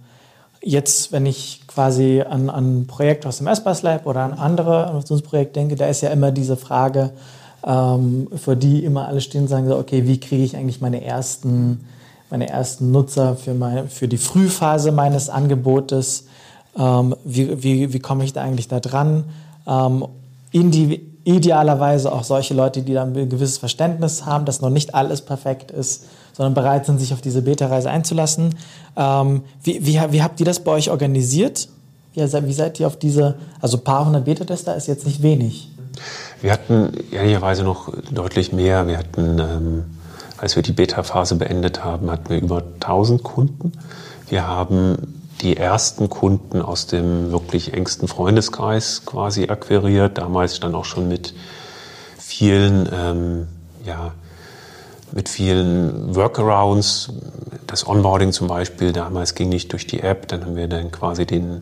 [0.62, 4.84] jetzt, wenn ich quasi an, an ein Projekt aus dem Espace Lab oder an andere
[4.84, 7.12] Innovationsprojekte denke, da ist ja immer diese Frage,
[7.66, 11.03] ähm, für die immer alle stehen und sagen so, okay, wie kriege ich eigentlich meine
[11.03, 11.86] ersten,
[12.30, 16.28] meine ersten Nutzer für, mein, für die Frühphase meines Angebotes?
[16.78, 19.26] Ähm, wie, wie, wie komme ich da eigentlich da dran?
[19.68, 20.05] Ähm,
[20.51, 25.22] indi idealerweise auch solche Leute, die dann ein gewisses Verständnis haben, dass noch nicht alles
[25.22, 28.55] perfekt ist sondern bereit sind, sich auf diese Beta-Reise einzulassen.
[28.95, 31.67] Ähm, wie, wie, wie, habt ihr das bei euch organisiert?
[32.13, 35.69] Wie, wie seid ihr auf diese, also paar hundert Beta-Tester ist jetzt nicht wenig.
[36.41, 38.88] Wir hatten ehrlicherweise noch deutlich mehr.
[38.88, 39.84] Wir hatten, ähm,
[40.38, 43.74] als wir die Beta-Phase beendet haben, hatten wir über 1000 Kunden.
[44.30, 50.86] Wir haben die ersten Kunden aus dem wirklich engsten Freundeskreis quasi akquiriert, damals dann auch
[50.86, 51.34] schon mit
[52.18, 53.48] vielen ähm,
[53.86, 54.14] ja,
[55.12, 57.14] mit vielen Workarounds.
[57.68, 60.28] Das Onboarding zum Beispiel damals ging nicht durch die App.
[60.28, 61.62] Dann haben wir dann quasi den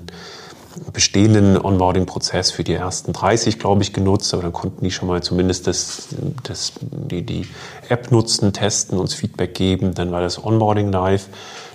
[0.94, 4.34] bestehenden Onboarding-Prozess für die ersten 30, glaube ich, genutzt.
[4.34, 6.10] Aber dann konnten die schon mal zumindest das,
[6.44, 7.48] das, die, die
[7.90, 9.94] App nutzen, testen, uns Feedback geben.
[9.94, 11.28] Dann war das Onboarding live.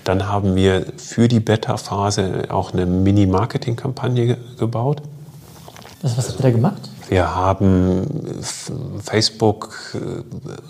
[0.04, 5.02] Dann haben wir für die Beta-Phase auch eine Mini-Marketing-Kampagne gebaut.
[6.02, 6.90] Was, was habt ihr da gemacht?
[7.08, 8.06] Wir haben
[9.02, 9.96] Facebook,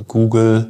[0.08, 0.68] Google,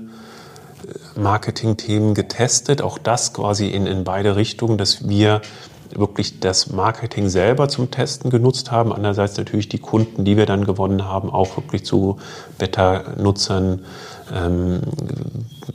[1.17, 5.43] Marketing-Themen getestet, auch das quasi in, in beide Richtungen, dass wir
[5.91, 8.93] wirklich das Marketing selber zum Testen genutzt haben.
[8.93, 12.19] Andererseits natürlich die Kunden, die wir dann gewonnen haben, auch wirklich zu
[12.59, 13.85] Beta-Nutzern
[14.33, 14.81] ähm,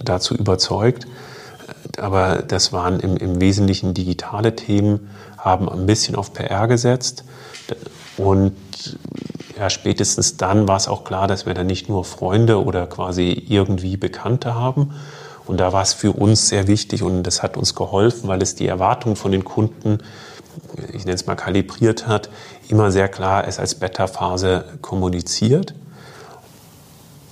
[0.04, 1.08] dazu überzeugt.
[2.00, 7.24] Aber das waren im, im Wesentlichen digitale Themen, haben ein bisschen auf PR gesetzt
[8.18, 8.54] und
[9.58, 13.46] ja, spätestens dann war es auch klar, dass wir dann nicht nur Freunde oder quasi
[13.48, 14.94] irgendwie Bekannte haben.
[15.46, 18.56] Und da war es für uns sehr wichtig und das hat uns geholfen, weil es
[18.56, 20.00] die Erwartungen von den Kunden,
[20.94, 22.30] ich nenne es mal kalibriert hat,
[22.68, 25.74] immer sehr klar es als Beta-Phase kommuniziert.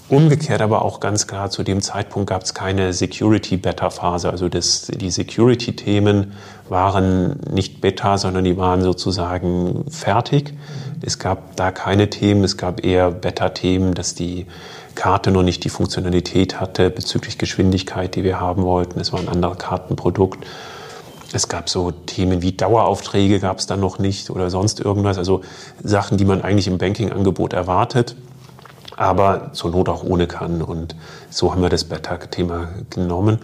[0.09, 4.29] Umgekehrt aber auch ganz klar, zu dem Zeitpunkt gab es keine Security-Beta-Phase.
[4.29, 6.31] Also das, die Security-Themen
[6.69, 10.53] waren nicht Beta, sondern die waren sozusagen fertig.
[11.01, 14.45] Es gab da keine Themen, es gab eher Beta-Themen, dass die
[14.95, 19.01] Karte noch nicht die Funktionalität hatte bezüglich Geschwindigkeit, die wir haben wollten.
[19.01, 20.39] Es war ein anderes Kartenprodukt.
[21.33, 25.17] Es gab so Themen wie Daueraufträge gab es dann noch nicht oder sonst irgendwas.
[25.17, 25.41] Also
[25.83, 28.15] Sachen, die man eigentlich im Banking-Angebot erwartet,
[28.97, 30.61] aber zur Not auch ohne kann.
[30.61, 30.95] Und
[31.29, 33.39] so haben wir das Beta-Thema genommen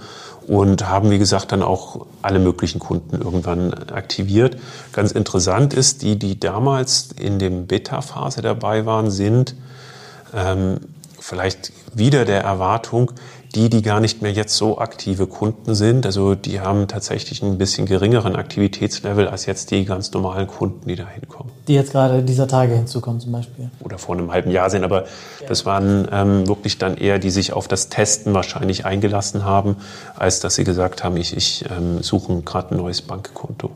[0.48, 4.58] und haben, wie gesagt, dann auch alle möglichen Kunden irgendwann aktiviert.
[4.92, 9.56] Ganz interessant ist, die, die damals in dem Beta-Phase dabei waren, sind
[10.34, 10.80] ähm,
[11.20, 13.12] vielleicht wieder der Erwartung,
[13.56, 16.06] die, die gar nicht mehr jetzt so aktive Kunden sind.
[16.06, 20.96] Also die haben tatsächlich ein bisschen geringeren Aktivitätslevel als jetzt die ganz normalen Kunden, die
[20.96, 21.52] da hinkommen.
[21.68, 23.70] Die jetzt gerade dieser Tage hinzukommen zum Beispiel.
[23.82, 24.84] Oder vor einem halben Jahr sind.
[24.84, 25.08] Aber ja.
[25.48, 29.78] das waren ähm, wirklich dann eher, die sich auf das Testen wahrscheinlich eingelassen haben,
[30.16, 33.70] als dass sie gesagt haben, ich, ich ähm, suche gerade ein neues Bankkonto.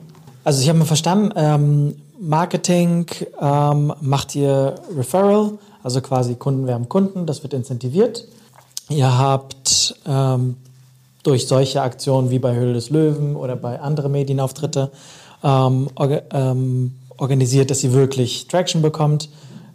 [0.43, 3.05] Also ich habe mal verstanden, ähm, Marketing
[3.39, 5.51] ähm, macht ihr Referral,
[5.83, 8.25] also quasi Kunden werben Kunden, das wird incentiviert.
[8.89, 10.55] Ihr habt ähm,
[11.23, 14.91] durch solche Aktionen wie bei Höhle des Löwen oder bei anderen Medienauftritte
[15.43, 19.29] ähm, orga, ähm, organisiert, dass sie wirklich Traction bekommt.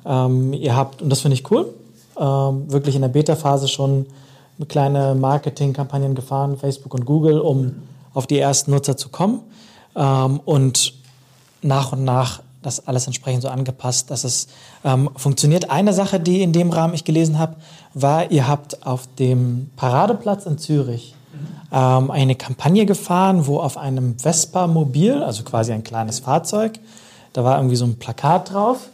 [0.07, 1.67] Ähm, ihr habt, und das finde ich cool,
[2.19, 4.07] ähm, wirklich in der Beta-Phase schon
[4.69, 7.83] kleine Marketingkampagnen gefahren, Facebook und Google, um
[8.15, 9.41] auf die ersten Nutzer zu kommen.
[9.95, 10.95] Ähm, und
[11.63, 14.49] nach und nach das alles entsprechend so angepasst, dass es
[14.85, 15.71] ähm, funktioniert.
[15.71, 17.57] Eine Sache, die in dem Rahmen ich gelesen habe,
[17.95, 21.15] war, ihr habt auf dem Paradeplatz in Zürich
[21.73, 26.79] ähm, eine Kampagne gefahren, wo auf einem Vespa-Mobil, also quasi ein kleines Fahrzeug,
[27.33, 28.89] da war irgendwie so ein Plakat drauf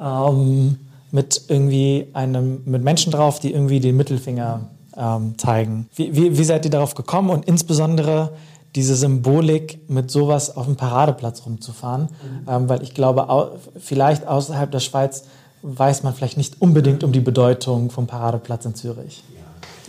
[0.00, 0.78] ähm,
[1.10, 4.60] mit irgendwie einem mit Menschen drauf, die irgendwie den Mittelfinger
[4.96, 5.88] ähm, zeigen.
[5.94, 8.30] Wie, wie, wie seid ihr darauf gekommen und insbesondere
[8.74, 12.48] diese Symbolik mit sowas auf dem Paradeplatz rumzufahren, mhm.
[12.48, 15.24] ähm, weil ich glaube, au vielleicht außerhalb der Schweiz
[15.62, 19.24] weiß man vielleicht nicht unbedingt um die Bedeutung vom Paradeplatz in Zürich.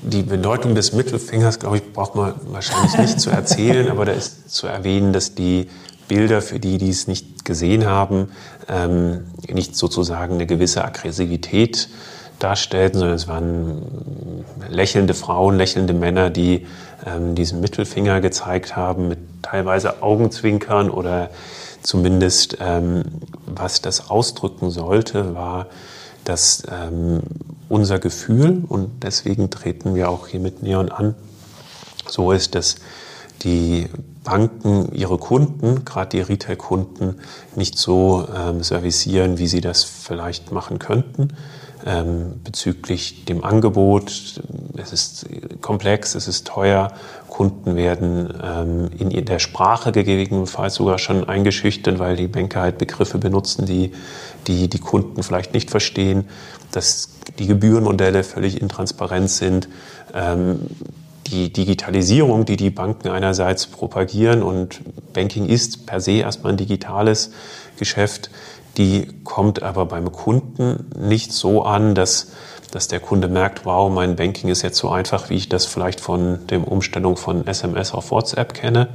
[0.01, 4.49] Die Bedeutung des Mittelfingers, glaube ich, braucht man wahrscheinlich nicht zu erzählen, aber da ist
[4.49, 5.67] zu erwähnen, dass die
[6.07, 8.29] Bilder, für die, die es nicht gesehen haben,
[8.69, 11.89] ähm, nicht sozusagen eine gewisse Aggressivität
[12.39, 16.65] darstellten, sondern es waren lächelnde Frauen, lächelnde Männer, die
[17.05, 21.29] ähm, diesen Mittelfinger gezeigt haben mit teilweise Augenzwinkern oder
[21.81, 23.03] zumindest ähm,
[23.45, 25.67] was das ausdrücken sollte, war,
[26.23, 27.21] dass ähm,
[27.69, 31.15] unser Gefühl, und deswegen treten wir auch hier mit Neon an,
[32.07, 32.75] so ist, dass
[33.43, 33.87] die
[34.23, 37.19] Banken ihre Kunden, gerade die Retail-Kunden,
[37.55, 41.29] nicht so ähm, servicieren, wie sie das vielleicht machen könnten
[41.85, 44.41] ähm, bezüglich dem Angebot.
[44.77, 45.27] Es ist
[45.61, 46.91] komplex, es ist teuer.
[47.27, 53.17] Kunden werden ähm, in der Sprache gegebenenfalls sogar schon eingeschüchtert, weil die Banker halt Begriffe
[53.17, 53.91] benutzen, die,
[54.47, 56.25] die die Kunden vielleicht nicht verstehen,
[56.71, 59.67] dass die Gebührenmodelle völlig intransparent sind.
[60.13, 60.59] Ähm,
[61.27, 64.81] die Digitalisierung, die die Banken einerseits propagieren und
[65.13, 67.31] Banking ist per se erstmal ein digitales
[67.77, 68.29] Geschäft,
[68.77, 72.31] die kommt aber beim Kunden nicht so an, dass,
[72.71, 76.01] dass der Kunde merkt, wow, mein Banking ist jetzt so einfach, wie ich das vielleicht
[76.01, 78.89] von der Umstellung von SMS auf WhatsApp kenne,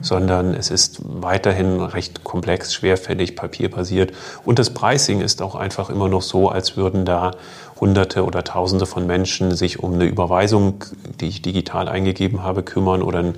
[0.00, 4.12] sondern es ist weiterhin recht komplex, schwerfällig, papierbasiert.
[4.44, 7.32] Und das Pricing ist auch einfach immer noch so, als würden da
[7.80, 10.84] Hunderte oder Tausende von Menschen sich um eine Überweisung,
[11.20, 13.34] die ich digital eingegeben habe, kümmern oder ein,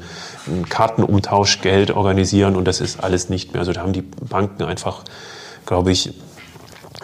[0.46, 3.60] ein Kartenumtauschgeld organisieren und das ist alles nicht mehr.
[3.60, 5.04] Also da haben die Banken einfach
[5.66, 6.14] glaube ich,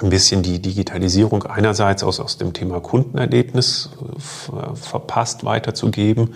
[0.02, 6.34] ein bisschen die Digitalisierung einerseits aus, aus dem Thema Kundenerlebnis äh, verpasst weiterzugeben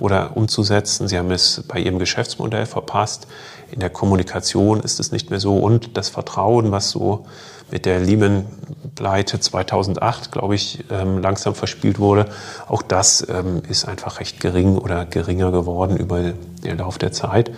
[0.00, 1.06] oder umzusetzen.
[1.06, 3.28] Sie haben es bei Ihrem Geschäftsmodell verpasst.
[3.70, 5.56] In der Kommunikation ist es nicht mehr so.
[5.58, 7.26] Und das Vertrauen, was so
[7.70, 12.26] mit der Lehman-Pleite 2008, glaube ich, ähm, langsam verspielt wurde,
[12.68, 16.32] auch das ähm, ist einfach recht gering oder geringer geworden über
[16.64, 17.50] den Lauf der Zeit.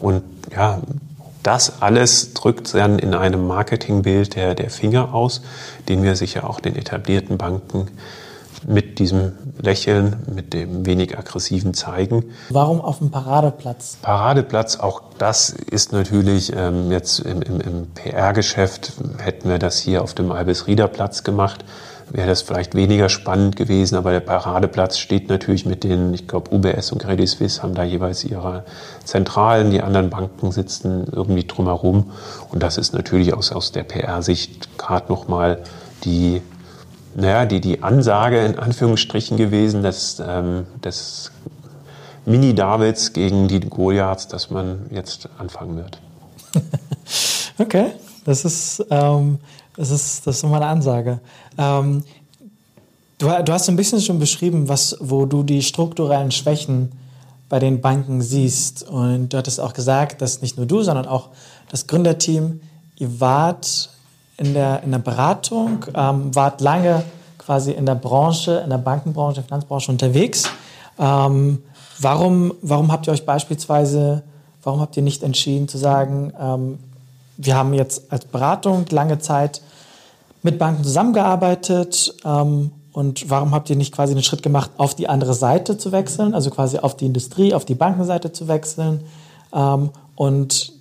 [0.00, 0.22] Und
[0.54, 0.80] ja,
[1.44, 5.42] das alles drückt dann in einem Marketingbild der, der Finger aus,
[5.88, 7.86] den wir sicher auch den etablierten Banken
[8.66, 12.24] mit diesem Lächeln, mit dem wenig aggressiven zeigen.
[12.48, 13.98] Warum auf dem Paradeplatz?
[14.00, 20.02] Paradeplatz, auch das ist natürlich ähm, jetzt im, im, im PR-Geschäft, hätten wir das hier
[20.02, 21.64] auf dem Albes-Rieder-Platz gemacht
[22.10, 26.54] wäre das vielleicht weniger spannend gewesen, aber der Paradeplatz steht natürlich mit den, ich glaube,
[26.54, 28.64] UBS und Credit Suisse haben da jeweils ihre
[29.04, 32.12] Zentralen, die anderen Banken sitzen irgendwie drumherum
[32.50, 35.62] und das ist natürlich aus, aus der PR-Sicht gerade nochmal
[36.04, 36.42] die,
[37.14, 41.32] naja, die, die Ansage in Anführungsstrichen gewesen, dass, ähm, des
[42.26, 45.98] Mini-Davids gegen die Goliaths, dass man jetzt anfangen wird.
[47.58, 47.92] okay,
[48.24, 49.38] das ist, ähm,
[49.76, 51.20] das ist, das ist nochmal eine Ansage.
[51.58, 52.04] Ähm,
[53.18, 56.92] du, du hast ein bisschen schon beschrieben, was, wo du die strukturellen Schwächen
[57.48, 58.88] bei den Banken siehst.
[58.88, 61.30] Und du hattest auch gesagt, dass nicht nur du, sondern auch
[61.70, 62.60] das Gründerteam,
[62.96, 63.90] ihr wart
[64.36, 67.04] in der, in der Beratung, ähm, wart lange
[67.38, 70.44] quasi in der Branche, in der Bankenbranche, der Finanzbranche unterwegs.
[70.98, 71.62] Ähm,
[72.00, 74.22] warum, warum habt ihr euch beispielsweise,
[74.62, 76.78] warum habt ihr nicht entschieden zu sagen, ähm,
[77.36, 79.62] wir haben jetzt als Beratung lange Zeit
[80.42, 85.08] mit Banken zusammengearbeitet ähm, und warum habt ihr nicht quasi einen Schritt gemacht, auf die
[85.08, 89.00] andere Seite zu wechseln, also quasi auf die Industrie, auf die Bankenseite zu wechseln
[89.52, 90.72] ähm, und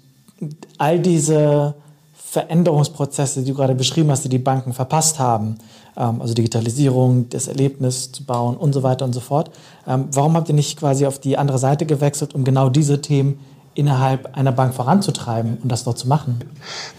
[0.78, 1.76] all diese
[2.14, 5.58] Veränderungsprozesse, die du gerade beschrieben hast, die die Banken verpasst haben,
[5.96, 9.52] ähm, also Digitalisierung, das Erlebnis zu bauen und so weiter und so fort.
[9.88, 13.40] Ähm, warum habt ihr nicht quasi auf die andere Seite gewechselt, um genau diese Themen
[13.76, 16.40] innerhalb einer Bank voranzutreiben und das dort zu machen?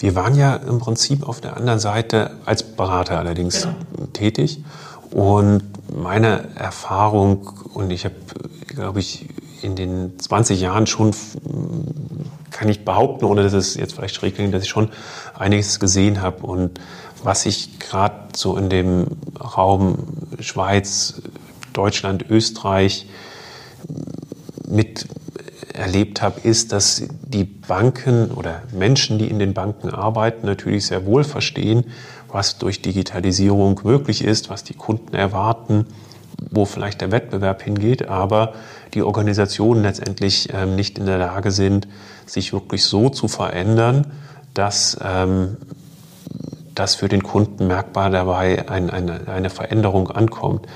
[0.00, 4.06] Wir waren ja im Prinzip auf der anderen Seite als Berater allerdings genau.
[4.12, 4.64] tätig.
[5.10, 5.62] Und
[5.94, 8.16] meine Erfahrung, und ich habe,
[8.66, 9.28] glaube ich,
[9.62, 11.12] in den 20 Jahren schon,
[12.50, 14.90] kann ich behaupten, ohne dass es jetzt vielleicht schräg klingt, dass ich schon
[15.38, 16.44] einiges gesehen habe.
[16.44, 16.80] Und
[17.22, 19.06] was ich gerade so in dem
[19.38, 19.98] Raum
[20.40, 21.22] Schweiz,
[21.72, 23.06] Deutschland, Österreich
[24.68, 25.06] mit
[25.74, 31.04] erlebt habe, ist, dass die Banken oder Menschen, die in den Banken arbeiten, natürlich sehr
[31.04, 31.84] wohl verstehen,
[32.28, 35.86] was durch Digitalisierung möglich ist, was die Kunden erwarten,
[36.50, 38.54] wo vielleicht der Wettbewerb hingeht, aber
[38.94, 41.88] die Organisationen letztendlich ähm, nicht in der Lage sind,
[42.26, 44.06] sich wirklich so zu verändern,
[44.52, 45.56] dass ähm,
[46.74, 50.66] dass für den Kunden merkbar dabei ein, eine, eine Veränderung ankommt.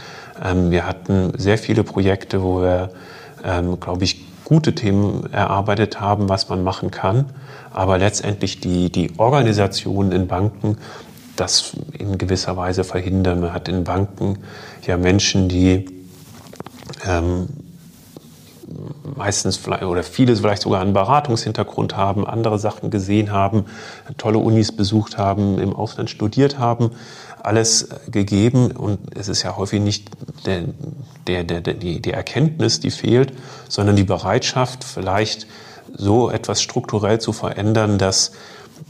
[0.43, 2.91] Ähm, wir hatten sehr viele Projekte, wo wir,
[3.45, 7.27] ähm, glaube ich, gute Themen erarbeitet haben, was man machen kann.
[7.71, 10.79] Aber letztendlich die, die Organisation in Banken
[11.37, 13.41] das in gewisser Weise verhindern.
[13.41, 14.39] Man hat in Banken
[14.87, 15.87] ja Menschen, die
[17.07, 17.49] ähm,
[19.17, 23.67] meistens vielleicht oder viele vielleicht sogar einen Beratungshintergrund haben, andere Sachen gesehen haben,
[24.17, 26.91] tolle Unis besucht haben, im Ausland studiert haben,
[27.43, 30.11] alles gegeben und es ist ja häufig nicht
[30.47, 30.65] der,
[31.27, 33.33] der, der, die, die Erkenntnis, die fehlt,
[33.69, 35.47] sondern die Bereitschaft, vielleicht
[35.95, 38.33] so etwas strukturell zu verändern, dass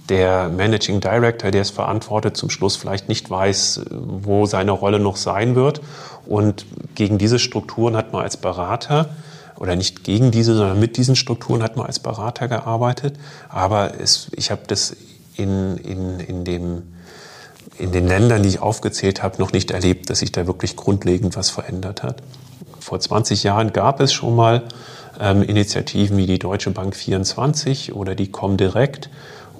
[0.09, 5.16] der Managing Director, der es verantwortet, zum Schluss vielleicht nicht weiß, wo seine Rolle noch
[5.16, 5.80] sein wird.
[6.26, 9.11] Und gegen diese Strukturen hat man als Berater
[9.57, 13.16] oder nicht gegen diese, sondern mit diesen Strukturen hat man als Berater gearbeitet.
[13.49, 14.96] Aber es, ich habe das
[15.36, 16.82] in, in, in, dem,
[17.79, 21.37] in den Ländern, die ich aufgezählt habe, noch nicht erlebt, dass sich da wirklich grundlegend
[21.37, 22.22] was verändert hat.
[22.81, 24.64] Vor 20 Jahren gab es schon mal
[25.20, 29.11] ähm, Initiativen wie die Deutsche Bank 24 oder die Comdirect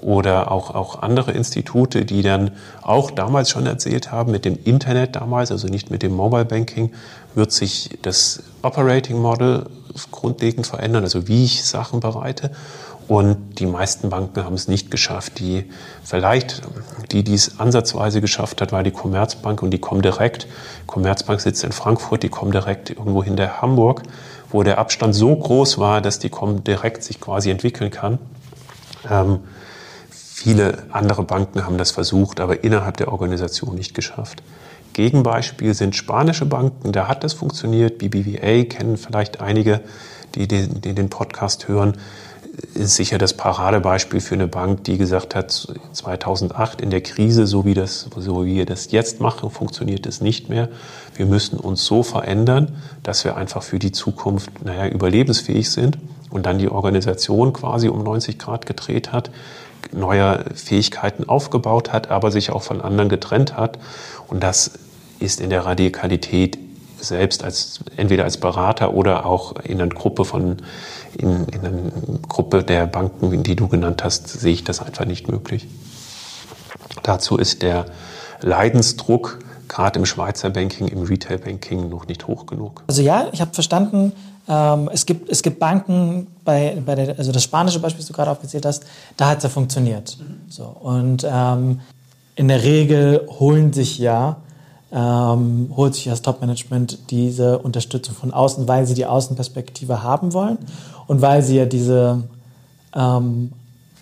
[0.01, 2.51] oder auch, auch andere Institute, die dann
[2.81, 6.91] auch damals schon erzählt haben, mit dem Internet damals, also nicht mit dem Mobile Banking,
[7.35, 9.65] wird sich das Operating Model
[10.11, 12.51] grundlegend verändern, also wie ich Sachen bereite.
[13.09, 15.39] Und die meisten Banken haben es nicht geschafft.
[15.39, 15.65] Die
[16.03, 16.61] vielleicht,
[17.11, 20.45] die dies ansatzweise geschafft hat, war die Commerzbank und die Comdirect.
[20.85, 24.03] Commerzbank sitzt in Frankfurt, die Comdirect irgendwo hinter Hamburg,
[24.51, 28.19] wo der Abstand so groß war, dass die Comdirect sich quasi entwickeln kann.
[29.09, 29.39] Ähm,
[30.11, 34.43] viele andere Banken haben das versucht, aber innerhalb der Organisation nicht geschafft.
[34.93, 37.97] Gegenbeispiel sind spanische Banken, da hat das funktioniert.
[37.97, 39.81] BBVA kennen vielleicht einige,
[40.35, 41.97] die den, die den Podcast hören.
[42.73, 45.51] Ist sicher das Paradebeispiel für eine Bank, die gesagt hat,
[45.93, 50.19] 2008 in der Krise, so wie, das, so wie wir das jetzt machen, funktioniert es
[50.19, 50.67] nicht mehr.
[51.15, 55.97] Wir müssen uns so verändern, dass wir einfach für die Zukunft naja, überlebensfähig sind
[56.29, 59.31] und dann die Organisation quasi um 90 Grad gedreht hat,
[59.93, 63.79] neue Fähigkeiten aufgebaut hat, aber sich auch von anderen getrennt hat.
[64.27, 64.71] Und das
[65.19, 66.57] ist in der Radikalität
[66.99, 70.57] selbst als entweder als Berater oder auch in einer Gruppe von
[71.17, 71.91] in, in einer
[72.27, 75.67] Gruppe der Banken, die du genannt hast, sehe ich das einfach nicht möglich.
[77.03, 77.85] Dazu ist der
[78.41, 82.83] Leidensdruck gerade im Schweizer Banking, im Retail Banking noch nicht hoch genug.
[82.87, 84.13] Also ja, ich habe verstanden,
[84.47, 88.13] ähm, es, gibt, es gibt Banken, bei, bei der, also das spanische Beispiel, das du
[88.13, 88.85] gerade aufgezählt hast,
[89.15, 90.17] da hat es ja funktioniert.
[90.49, 91.81] So, und ähm,
[92.35, 94.37] in der Regel holen sich ja
[94.91, 100.57] ähm, holt sich das Top-Management diese Unterstützung von außen, weil sie die Außenperspektive haben wollen
[101.09, 102.21] und weil sie ja diese
[102.95, 103.51] ähm,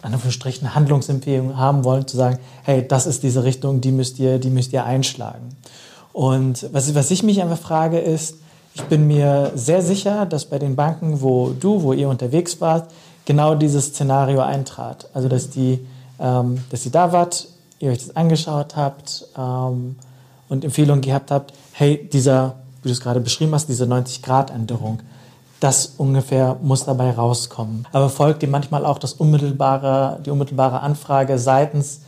[0.02, 4.50] Anführungsstrichen Handlungsempfehlung haben wollen, zu sagen, hey, das ist diese Richtung, die müsst ihr, die
[4.50, 5.56] müsst ihr einschlagen.
[6.12, 8.36] Und was, was ich mich einfach frage ist,
[8.74, 12.92] ich bin mir sehr sicher, dass bei den Banken, wo du, wo ihr unterwegs wart,
[13.24, 15.10] genau dieses Szenario eintrat.
[15.14, 15.80] Also dass die,
[16.20, 17.48] ähm, dass ihr da wart,
[17.80, 19.96] ihr euch das angeschaut habt, ähm,
[20.50, 25.00] und Empfehlungen gehabt habt, hey, dieser, wie du es gerade beschrieben hast, diese 90-Grad-Änderung,
[25.60, 27.88] das ungefähr muss dabei rauskommen.
[27.92, 32.02] Aber folgt dir manchmal auch das unmittelbare, die unmittelbare Anfrage seitens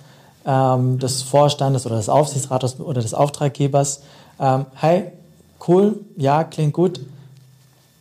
[0.45, 4.01] ähm, des Vorstandes oder des Aufsichtsrates oder des Auftraggebers,
[4.39, 5.11] ähm, hey,
[5.67, 6.99] cool, ja, klingt gut,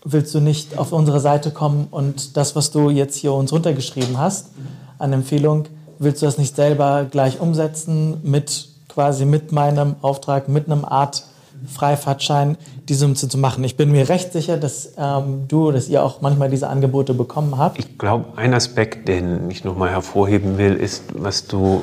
[0.05, 4.19] willst du nicht auf unsere Seite kommen und das, was du jetzt hier uns runtergeschrieben
[4.19, 4.51] hast
[4.99, 5.65] an Empfehlung,
[5.99, 11.25] willst du das nicht selber gleich umsetzen mit quasi mit meinem Auftrag, mit einem Art
[11.67, 12.57] Freifahrtschein
[12.89, 13.65] diese zu machen.
[13.65, 17.59] Ich bin mir recht sicher, dass ähm, du, dass ihr auch manchmal diese Angebote bekommen
[17.59, 17.79] habt.
[17.79, 21.83] Ich glaube, ein Aspekt, den ich nochmal hervorheben will, ist, was du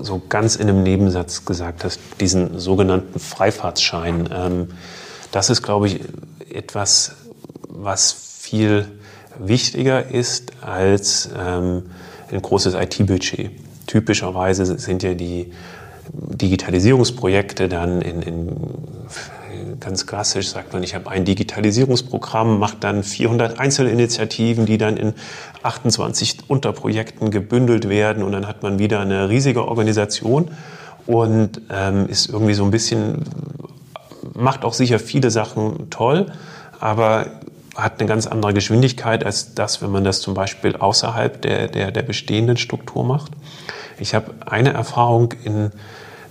[0.00, 4.28] so ganz in einem Nebensatz gesagt hast, diesen sogenannten Freifahrtschein.
[4.32, 4.68] Ähm,
[5.32, 6.00] das ist, glaube ich,
[6.52, 7.12] etwas,
[7.68, 8.86] was viel
[9.38, 11.84] wichtiger ist als ähm,
[12.32, 13.50] ein großes IT-Budget.
[13.86, 15.52] Typischerweise sind ja die
[16.12, 18.56] Digitalisierungsprojekte dann in, in
[19.80, 25.14] ganz klassisch sagt man, ich habe ein Digitalisierungsprogramm, mache dann 400 Einzelinitiativen, die dann in
[25.62, 30.50] 28 Unterprojekten gebündelt werden und dann hat man wieder eine riesige Organisation
[31.06, 33.24] und ähm, ist irgendwie so ein bisschen,
[34.34, 36.32] macht auch sicher viele Sachen toll,
[36.80, 37.26] aber
[37.76, 41.90] hat eine ganz andere Geschwindigkeit als das, wenn man das zum Beispiel außerhalb der, der,
[41.90, 43.32] der bestehenden Struktur macht.
[43.98, 45.70] Ich habe eine Erfahrung in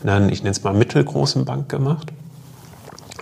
[0.03, 2.11] einer, ich nenne es mal mittelgroßen Bank gemacht.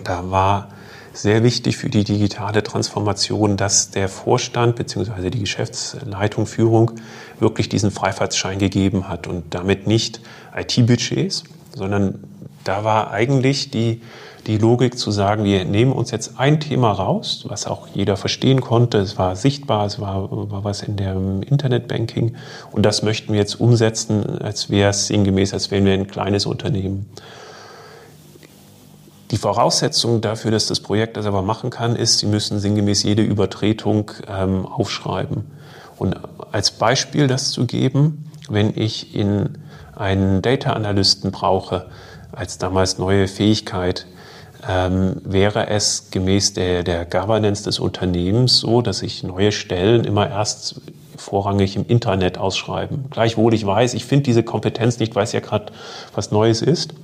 [0.02, 0.68] Da war
[1.14, 5.30] sehr wichtig für die digitale Transformation, dass der Vorstand bzw.
[5.30, 6.92] die Geschäftsleitung, Führung
[7.38, 10.20] wirklich diesen Freifahrtsschein gegeben hat und damit nicht
[10.56, 12.24] IT-Budgets, sondern
[12.64, 14.02] da war eigentlich die
[14.46, 18.60] die Logik zu sagen, wir nehmen uns jetzt ein Thema raus, was auch jeder verstehen
[18.60, 18.98] konnte.
[18.98, 22.36] Es war sichtbar, es war, war was in dem Internetbanking.
[22.70, 26.46] Und das möchten wir jetzt umsetzen, als wäre es sinngemäß, als wären wir ein kleines
[26.46, 27.06] Unternehmen.
[29.30, 33.22] Die Voraussetzung dafür, dass das Projekt das aber machen kann, ist, Sie müssen sinngemäß jede
[33.22, 35.44] Übertretung ähm, aufschreiben.
[35.96, 36.16] Und
[36.52, 39.58] als Beispiel das zu geben, wenn ich in
[39.96, 41.86] einen Data Analysten brauche,
[42.32, 44.06] als damals neue Fähigkeit,
[44.68, 50.28] ähm, wäre es gemäß der, der Governance des Unternehmens so, dass sich neue Stellen immer
[50.28, 50.80] erst
[51.16, 53.04] vorrangig im Internet ausschreiben.
[53.10, 55.66] Gleichwohl ich weiß, ich finde diese Kompetenz nicht, weiß ja gerade,
[56.14, 56.94] was Neues ist.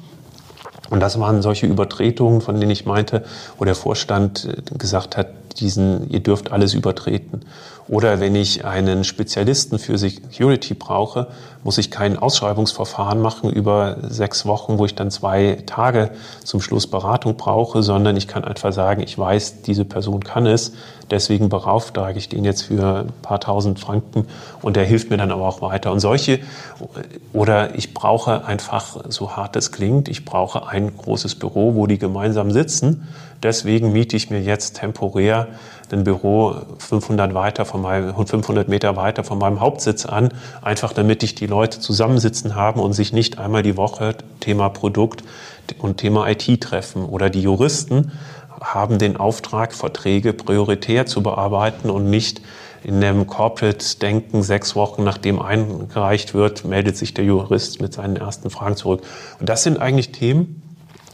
[0.91, 3.25] Und das waren solche Übertretungen, von denen ich meinte,
[3.59, 5.29] wo der Vorstand äh, gesagt hat,
[5.61, 7.43] diesen, ihr dürft alles übertreten.
[7.91, 11.27] Oder wenn ich einen Spezialisten für Security brauche,
[11.65, 16.13] muss ich kein Ausschreibungsverfahren machen über sechs Wochen, wo ich dann zwei Tage
[16.45, 20.73] zum Schluss Beratung brauche, sondern ich kann einfach sagen, ich weiß, diese Person kann es,
[21.11, 24.29] deswegen beauftrage ich den jetzt für ein paar tausend Franken
[24.63, 25.91] und der hilft mir dann aber auch weiter.
[25.91, 26.39] Und solche,
[27.33, 31.99] oder ich brauche einfach, so hart es klingt, ich brauche ein großes Büro, wo die
[31.99, 33.09] gemeinsam sitzen
[33.43, 35.49] Deswegen miete ich mir jetzt temporär
[35.93, 40.31] ein Büro 500, weiter von meinem, 500 Meter weiter von meinem Hauptsitz an,
[40.63, 45.25] einfach damit ich die Leute zusammensitzen haben und sich nicht einmal die Woche Thema Produkt
[45.79, 47.05] und Thema IT treffen.
[47.05, 48.13] Oder die Juristen
[48.61, 52.41] haben den Auftrag, Verträge prioritär zu bearbeiten und nicht
[52.83, 58.49] in dem Corporate-Denken sechs Wochen nachdem eingereicht wird, meldet sich der Jurist mit seinen ersten
[58.49, 59.03] Fragen zurück.
[59.39, 60.63] Und das sind eigentlich Themen,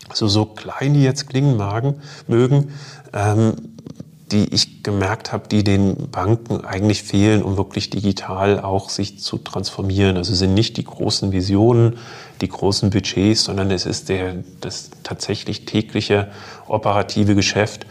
[0.09, 2.73] also so klein die jetzt klingen magen, mögen,
[3.13, 3.55] ähm,
[4.33, 9.39] die ich gemerkt habe, die den Banken eigentlich fehlen, um wirklich digital auch sich zu
[9.39, 10.17] transformieren.
[10.17, 11.99] Also sind nicht die großen Visionen,
[12.41, 16.29] die großen Budgets, sondern es ist der, das tatsächlich tägliche
[16.67, 17.87] operative Geschäft.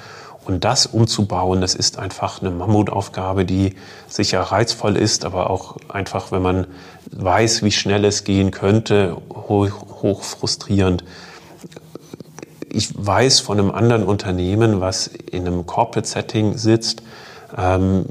[0.46, 3.76] Und das umzubauen, das ist einfach eine Mammutaufgabe, die
[4.08, 6.68] sicher reizvoll ist, aber auch einfach, wenn man
[7.12, 9.70] weiß, wie schnell es gehen könnte, hoch,
[10.02, 11.04] hoch frustrierend
[12.76, 17.02] ich weiß von einem anderen Unternehmen, was in einem Corporate-Setting sitzt,
[17.58, 18.06] ähm,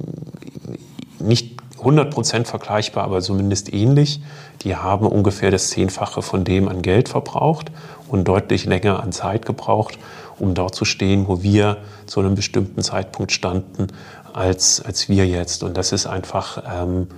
[1.19, 4.23] nicht 100% vergleichbar, aber zumindest ähnlich.
[4.63, 7.71] Die haben ungefähr das Zehnfache von dem an Geld verbraucht
[8.09, 9.99] und deutlich länger an Zeit gebraucht,
[10.39, 13.89] um dort zu stehen, wo wir zu einem bestimmten Zeitpunkt standen,
[14.33, 15.63] als, als wir jetzt.
[15.63, 17.09] Und das ist einfach ähm,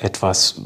[0.00, 0.60] etwas,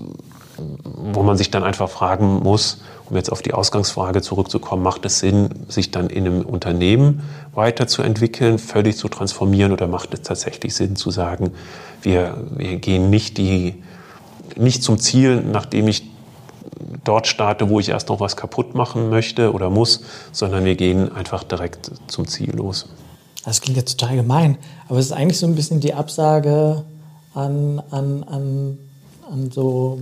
[0.85, 2.81] wo man sich dann einfach fragen muss,
[3.11, 8.59] um jetzt auf die Ausgangsfrage zurückzukommen, macht es Sinn, sich dann in einem Unternehmen weiterzuentwickeln,
[8.59, 11.51] völlig zu transformieren oder macht es tatsächlich Sinn zu sagen,
[12.03, 13.83] wir, wir gehen nicht, die,
[14.57, 16.09] nicht zum Ziel, nachdem ich
[17.05, 20.03] dort starte, wo ich erst noch was kaputt machen möchte oder muss,
[20.33, 22.89] sondern wir gehen einfach direkt zum Ziel los.
[23.45, 24.59] Das klingt jetzt total gemein,
[24.89, 26.85] aber es ist eigentlich so ein bisschen die Absage
[27.35, 28.79] an, an, an,
[29.31, 30.01] an so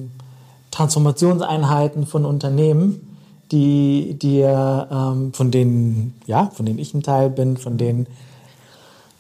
[0.71, 3.17] Transformationseinheiten von Unternehmen,
[3.51, 8.07] die, die ähm, von denen, ja, von denen ich ein Teil bin, von denen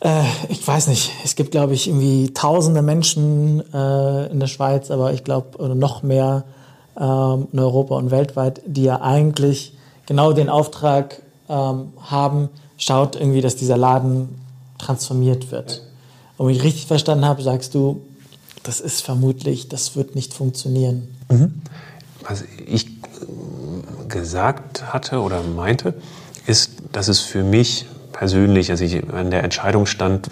[0.00, 4.90] äh, ich weiß nicht, es gibt, glaube ich, irgendwie tausende Menschen äh, in der Schweiz,
[4.90, 6.44] aber ich glaube noch mehr
[6.96, 9.74] äh, in Europa und weltweit, die ja eigentlich
[10.06, 14.40] genau den Auftrag ähm, haben, schaut irgendwie, dass dieser Laden
[14.78, 15.82] transformiert wird.
[16.36, 18.02] Und wenn ich richtig verstanden habe, sagst du,
[18.62, 21.08] das ist vermutlich, das wird nicht funktionieren.
[21.30, 21.62] Mhm.
[22.22, 22.86] Was ich
[24.08, 25.94] gesagt hatte oder meinte,
[26.46, 30.28] ist, dass es für mich persönlich, also ich an der Entscheidung stand,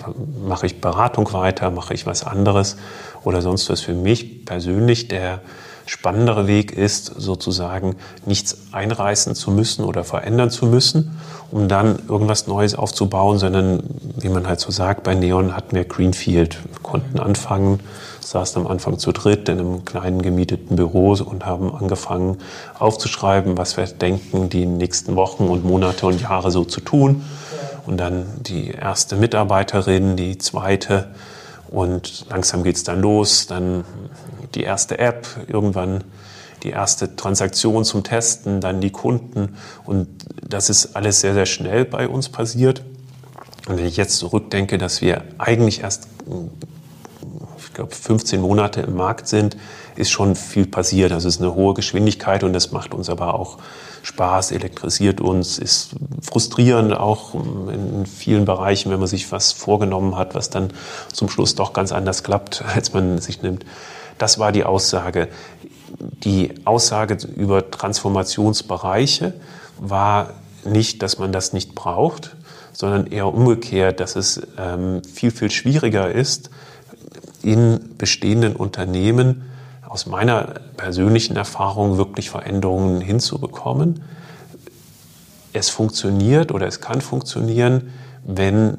[0.47, 2.77] mache ich Beratung weiter, mache ich was anderes
[3.23, 5.41] oder sonst was für mich persönlich der
[5.85, 7.95] spannendere Weg ist, sozusagen
[8.25, 11.17] nichts einreißen zu müssen oder verändern zu müssen,
[11.53, 13.85] um dann irgendwas Neues aufzubauen, sondern
[14.17, 17.81] wie man halt so sagt, bei Neon hatten wir Greenfield, konnten anfangen,
[18.27, 22.39] saßen am Anfang zu dritt in einem kleinen gemieteten Büro und haben angefangen
[22.79, 27.25] aufzuschreiben, was wir denken, die nächsten Wochen und Monate und Jahre so zu tun.
[27.87, 31.09] Und dann die erste Mitarbeiterin, die zweite
[31.69, 33.85] und langsam geht es dann los, dann
[34.55, 36.05] die erste App, irgendwann
[36.63, 39.57] die erste Transaktion zum Testen, dann die Kunden.
[39.85, 40.09] Und
[40.49, 42.83] das ist alles sehr, sehr schnell bei uns passiert.
[43.69, 46.09] Und wenn ich jetzt zurückdenke, dass wir eigentlich erst,
[47.77, 49.57] glaube, 15 Monate im Markt sind,
[49.95, 51.13] ist schon viel passiert.
[51.13, 53.59] Also es ist eine hohe Geschwindigkeit und das macht uns aber auch
[54.03, 55.91] Spaß, elektrisiert uns, ist
[56.23, 60.73] frustrierend auch in vielen Bereichen, wenn man sich was vorgenommen hat, was dann
[61.13, 63.65] zum Schluss doch ganz anders klappt, als man sich nimmt.
[64.19, 65.29] Das war die Aussage.
[66.25, 69.35] Die Aussage über Transformationsbereiche
[69.79, 72.37] war nicht, dass man das nicht braucht,
[72.73, 76.51] sondern eher umgekehrt, dass es ähm, viel, viel schwieriger ist,
[77.47, 79.43] in bestehenden Unternehmen
[79.89, 84.03] aus meiner persönlichen Erfahrung wirklich Veränderungen hinzubekommen.
[85.53, 87.93] Es funktioniert oder es kann funktionieren,
[88.25, 88.79] wenn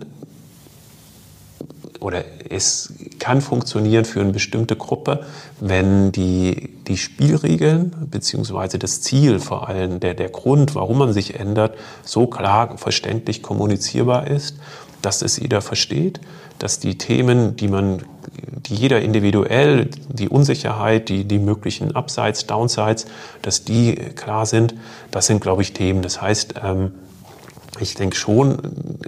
[2.02, 5.26] oder es kann funktionieren für eine bestimmte Gruppe,
[5.60, 11.40] wenn die, die Spielregeln beziehungsweise das Ziel vor allem, der, der Grund, warum man sich
[11.40, 14.58] ändert, so klar verständlich kommunizierbar ist,
[15.02, 16.20] dass es jeder versteht,
[16.60, 18.04] dass die Themen, die man,
[18.36, 23.06] die jeder individuell, die Unsicherheit, die, die möglichen Upsides, Downsides,
[23.42, 24.76] dass die klar sind,
[25.12, 26.02] das sind, glaube ich, Themen.
[26.02, 26.92] Das heißt, ähm,
[27.80, 28.58] ich denke schon,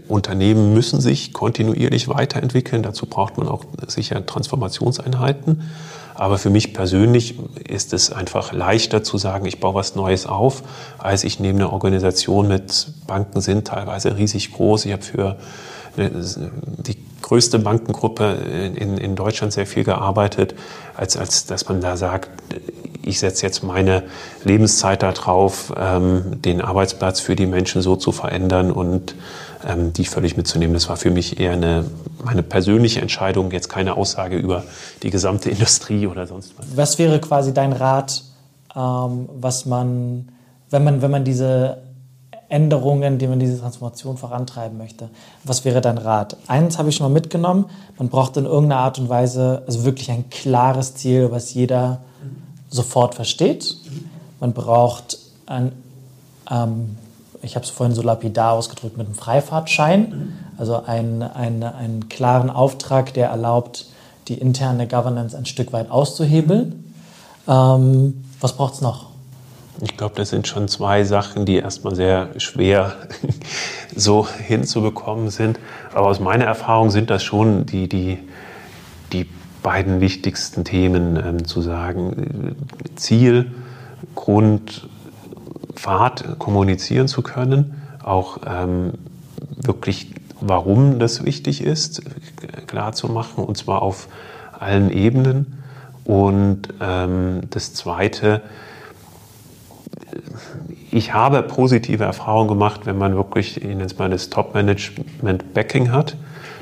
[0.08, 2.84] Unternehmen müssen sich kontinuierlich weiterentwickeln.
[2.84, 5.64] Dazu braucht man auch sicher Transformationseinheiten.
[6.14, 10.64] Aber für mich persönlich ist es einfach leichter zu sagen, ich baue was Neues auf,
[10.98, 14.86] als ich nehme eine Organisation mit Banken sind teilweise riesig groß.
[14.86, 15.38] Ich habe für
[15.98, 18.38] die größte Bankengruppe
[18.76, 20.56] in, in Deutschland sehr viel gearbeitet,
[20.96, 22.30] als, als dass man da sagt,
[23.04, 24.04] ich setze jetzt meine
[24.44, 29.16] Lebenszeit darauf, ähm, den Arbeitsplatz für die Menschen so zu verändern und
[29.68, 30.74] ähm, die völlig mitzunehmen.
[30.74, 31.86] Das war für mich eher eine,
[32.24, 34.64] meine persönliche Entscheidung, jetzt keine Aussage über
[35.04, 36.66] die gesamte Industrie oder sonst was.
[36.76, 38.24] Was wäre quasi dein Rat,
[38.76, 40.30] ähm, was man,
[40.70, 41.78] wenn man, wenn man diese
[42.50, 45.10] Änderungen, die man diese Transformation vorantreiben möchte.
[45.44, 46.36] Was wäre dein Rat?
[46.48, 47.66] Eins habe ich schon mal mitgenommen.
[47.98, 52.00] Man braucht in irgendeiner Art und Weise also wirklich ein klares Ziel, was jeder
[52.70, 53.76] sofort versteht.
[54.40, 55.72] Man braucht ein,
[56.50, 56.98] ähm,
[57.42, 62.50] ich habe es vorhin so lapidar ausgedrückt, mit einem Freifahrtschein, also einen, einen, einen klaren
[62.50, 63.86] Auftrag, der erlaubt,
[64.28, 66.94] die interne Governance ein Stück weit auszuhebeln.
[67.48, 69.08] Ähm, was braucht es noch?
[69.82, 72.96] Ich glaube, das sind schon zwei Sachen, die erstmal sehr schwer
[73.96, 75.60] so hinzubekommen sind.
[75.94, 78.20] Aber aus meiner Erfahrung sind das schon die, die,
[79.14, 79.30] die
[79.64, 82.56] beiden wichtigsten Themen ähm, zu sagen.
[82.96, 83.52] Ziel,
[84.16, 84.90] Grund,
[85.76, 88.94] Pfad kommunizieren zu können, auch ähm,
[89.56, 92.02] wirklich, warum das wichtig ist,
[92.68, 94.10] klar zu machen, und zwar auf
[94.58, 95.58] allen Ebenen.
[96.04, 98.42] Und ähm, das Zweite,
[100.92, 106.16] ich habe positive Erfahrungen gemacht, wenn man wirklich, ich nenne es mal das Top-Management-Backing hat.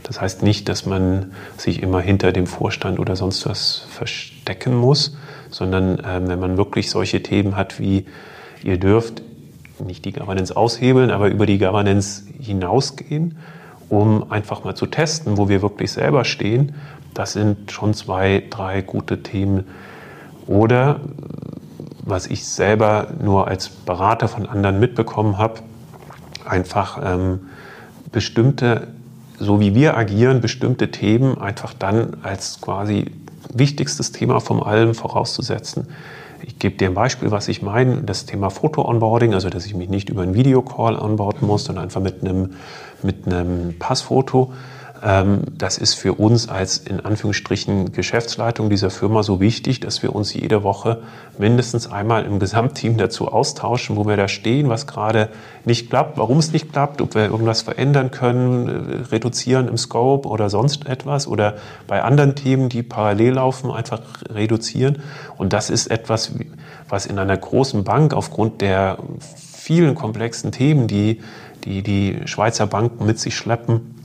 [0.04, 5.18] Das heißt nicht, dass man sich immer hinter dem Vorstand oder sonst was verstecken muss,
[5.50, 8.06] sondern äh, wenn man wirklich solche Themen hat wie,
[8.64, 9.22] ihr dürft
[9.86, 13.38] nicht die Governance aushebeln, aber über die Governance hinausgehen,
[13.90, 16.76] um einfach mal zu testen, wo wir wirklich selber stehen.
[17.14, 19.66] Das sind schon zwei, drei gute Themen.
[20.48, 21.02] Oder
[22.08, 25.62] was ich selber nur als Berater von anderen mitbekommen habe,
[26.46, 27.40] einfach ähm,
[28.12, 28.88] bestimmte,
[29.38, 33.12] so wie wir agieren, bestimmte Themen einfach dann als quasi
[33.54, 35.88] wichtigstes Thema vom allem vorauszusetzen.
[36.44, 38.04] Ich gebe dir ein Beispiel, was ich meine.
[38.04, 42.02] Das Thema Foto-Onboarding, also dass ich mich nicht über einen Videocall onboarden muss, sondern einfach
[42.02, 42.54] mit einem,
[43.04, 44.54] mit einem Passfoto
[45.08, 50.34] das ist für uns als in Anführungsstrichen Geschäftsleitung dieser Firma so wichtig, dass wir uns
[50.34, 51.02] jede Woche
[51.38, 55.30] mindestens einmal im Gesamtteam dazu austauschen, wo wir da stehen, was gerade
[55.64, 60.28] nicht klappt, warum es nicht klappt, ob wir irgendwas verändern können, äh, reduzieren im Scope
[60.28, 61.56] oder sonst etwas oder
[61.88, 64.98] bei anderen Themen, die parallel laufen, einfach reduzieren.
[65.38, 66.34] Und das ist etwas,
[66.90, 68.98] was in einer großen Bank aufgrund der
[69.38, 71.22] vielen komplexen Themen, die
[71.64, 73.97] die, die Schweizer Banken mit sich schleppen,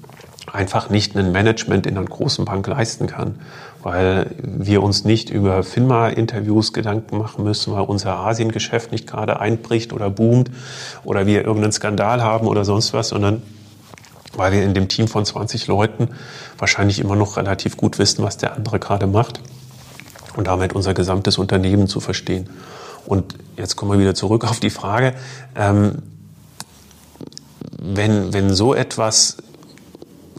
[0.50, 3.36] einfach nicht ein Management in einer großen Bank leisten kann,
[3.82, 9.92] weil wir uns nicht über FINMA-Interviews Gedanken machen müssen, weil unser Asiengeschäft nicht gerade einbricht
[9.92, 10.50] oder boomt
[11.04, 13.42] oder wir irgendeinen Skandal haben oder sonst was, sondern
[14.34, 16.08] weil wir in dem Team von 20 Leuten
[16.58, 19.40] wahrscheinlich immer noch relativ gut wissen, was der andere gerade macht
[20.36, 22.48] und damit unser gesamtes Unternehmen zu verstehen.
[23.04, 25.14] Und jetzt kommen wir wieder zurück auf die Frage,
[25.56, 26.02] ähm,
[27.78, 29.38] wenn, wenn so etwas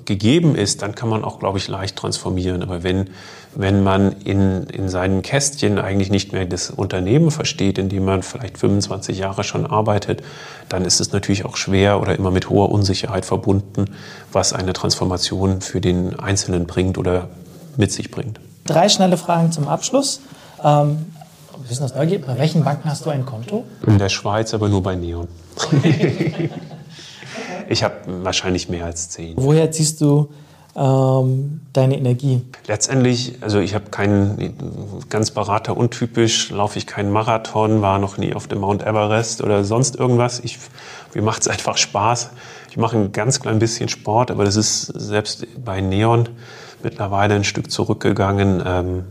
[0.06, 2.64] gegeben ist, dann kann man auch, glaube ich, leicht transformieren.
[2.64, 3.10] Aber wenn,
[3.56, 8.24] wenn man in, in seinen Kästchen eigentlich nicht mehr das Unternehmen versteht, in dem man
[8.24, 10.24] vielleicht 25 Jahre schon arbeitet,
[10.70, 13.86] dann ist es natürlich auch schwer oder immer mit hoher Unsicherheit verbunden,
[14.32, 17.30] was eine Transformation für den Einzelnen bringt oder
[17.78, 18.40] mit sich bringt.
[18.66, 20.22] Drei schnelle Fragen zum Abschluss.
[20.64, 21.06] Ähm,
[21.68, 23.66] wissen das Neugier, bei welchen Banken hast du ein Konto?
[23.86, 25.28] In der Schweiz, aber nur bei Neon.
[27.74, 29.34] Ich habe wahrscheinlich mehr als zehn.
[29.36, 30.30] Woher ziehst du
[30.76, 32.44] ähm, deine Energie?
[32.68, 34.54] Letztendlich, also ich habe keinen,
[35.10, 39.64] ganz Berater untypisch, laufe ich keinen Marathon, war noch nie auf dem Mount Everest oder
[39.64, 40.40] sonst irgendwas.
[40.40, 40.60] Ich,
[41.16, 42.30] mir macht es einfach Spaß.
[42.70, 46.30] Ich mache ein ganz klein bisschen Sport, aber das ist selbst bei Neon
[46.84, 48.62] mittlerweile ein Stück zurückgegangen.
[48.64, 49.04] Ähm,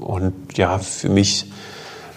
[0.00, 1.46] und ja, für mich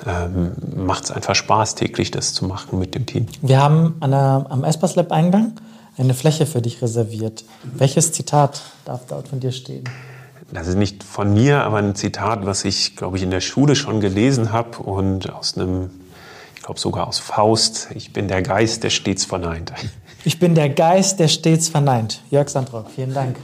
[0.07, 3.27] ähm, macht es einfach Spaß, täglich das zu machen mit dem Team.
[3.43, 5.53] Wir haben an der, am Espas Lab Eingang
[5.97, 7.43] eine Fläche für dich reserviert.
[7.63, 9.83] Welches Zitat darf dort von dir stehen?
[10.51, 13.75] Das ist nicht von mir, aber ein Zitat, was ich, glaube ich, in der Schule
[13.75, 15.89] schon gelesen habe und aus einem,
[16.55, 17.89] ich glaube sogar aus Faust.
[17.95, 19.71] Ich bin der Geist, der stets verneint.
[20.23, 22.21] Ich bin der Geist, der stets verneint.
[22.29, 23.37] Jörg Sandrock, vielen Dank.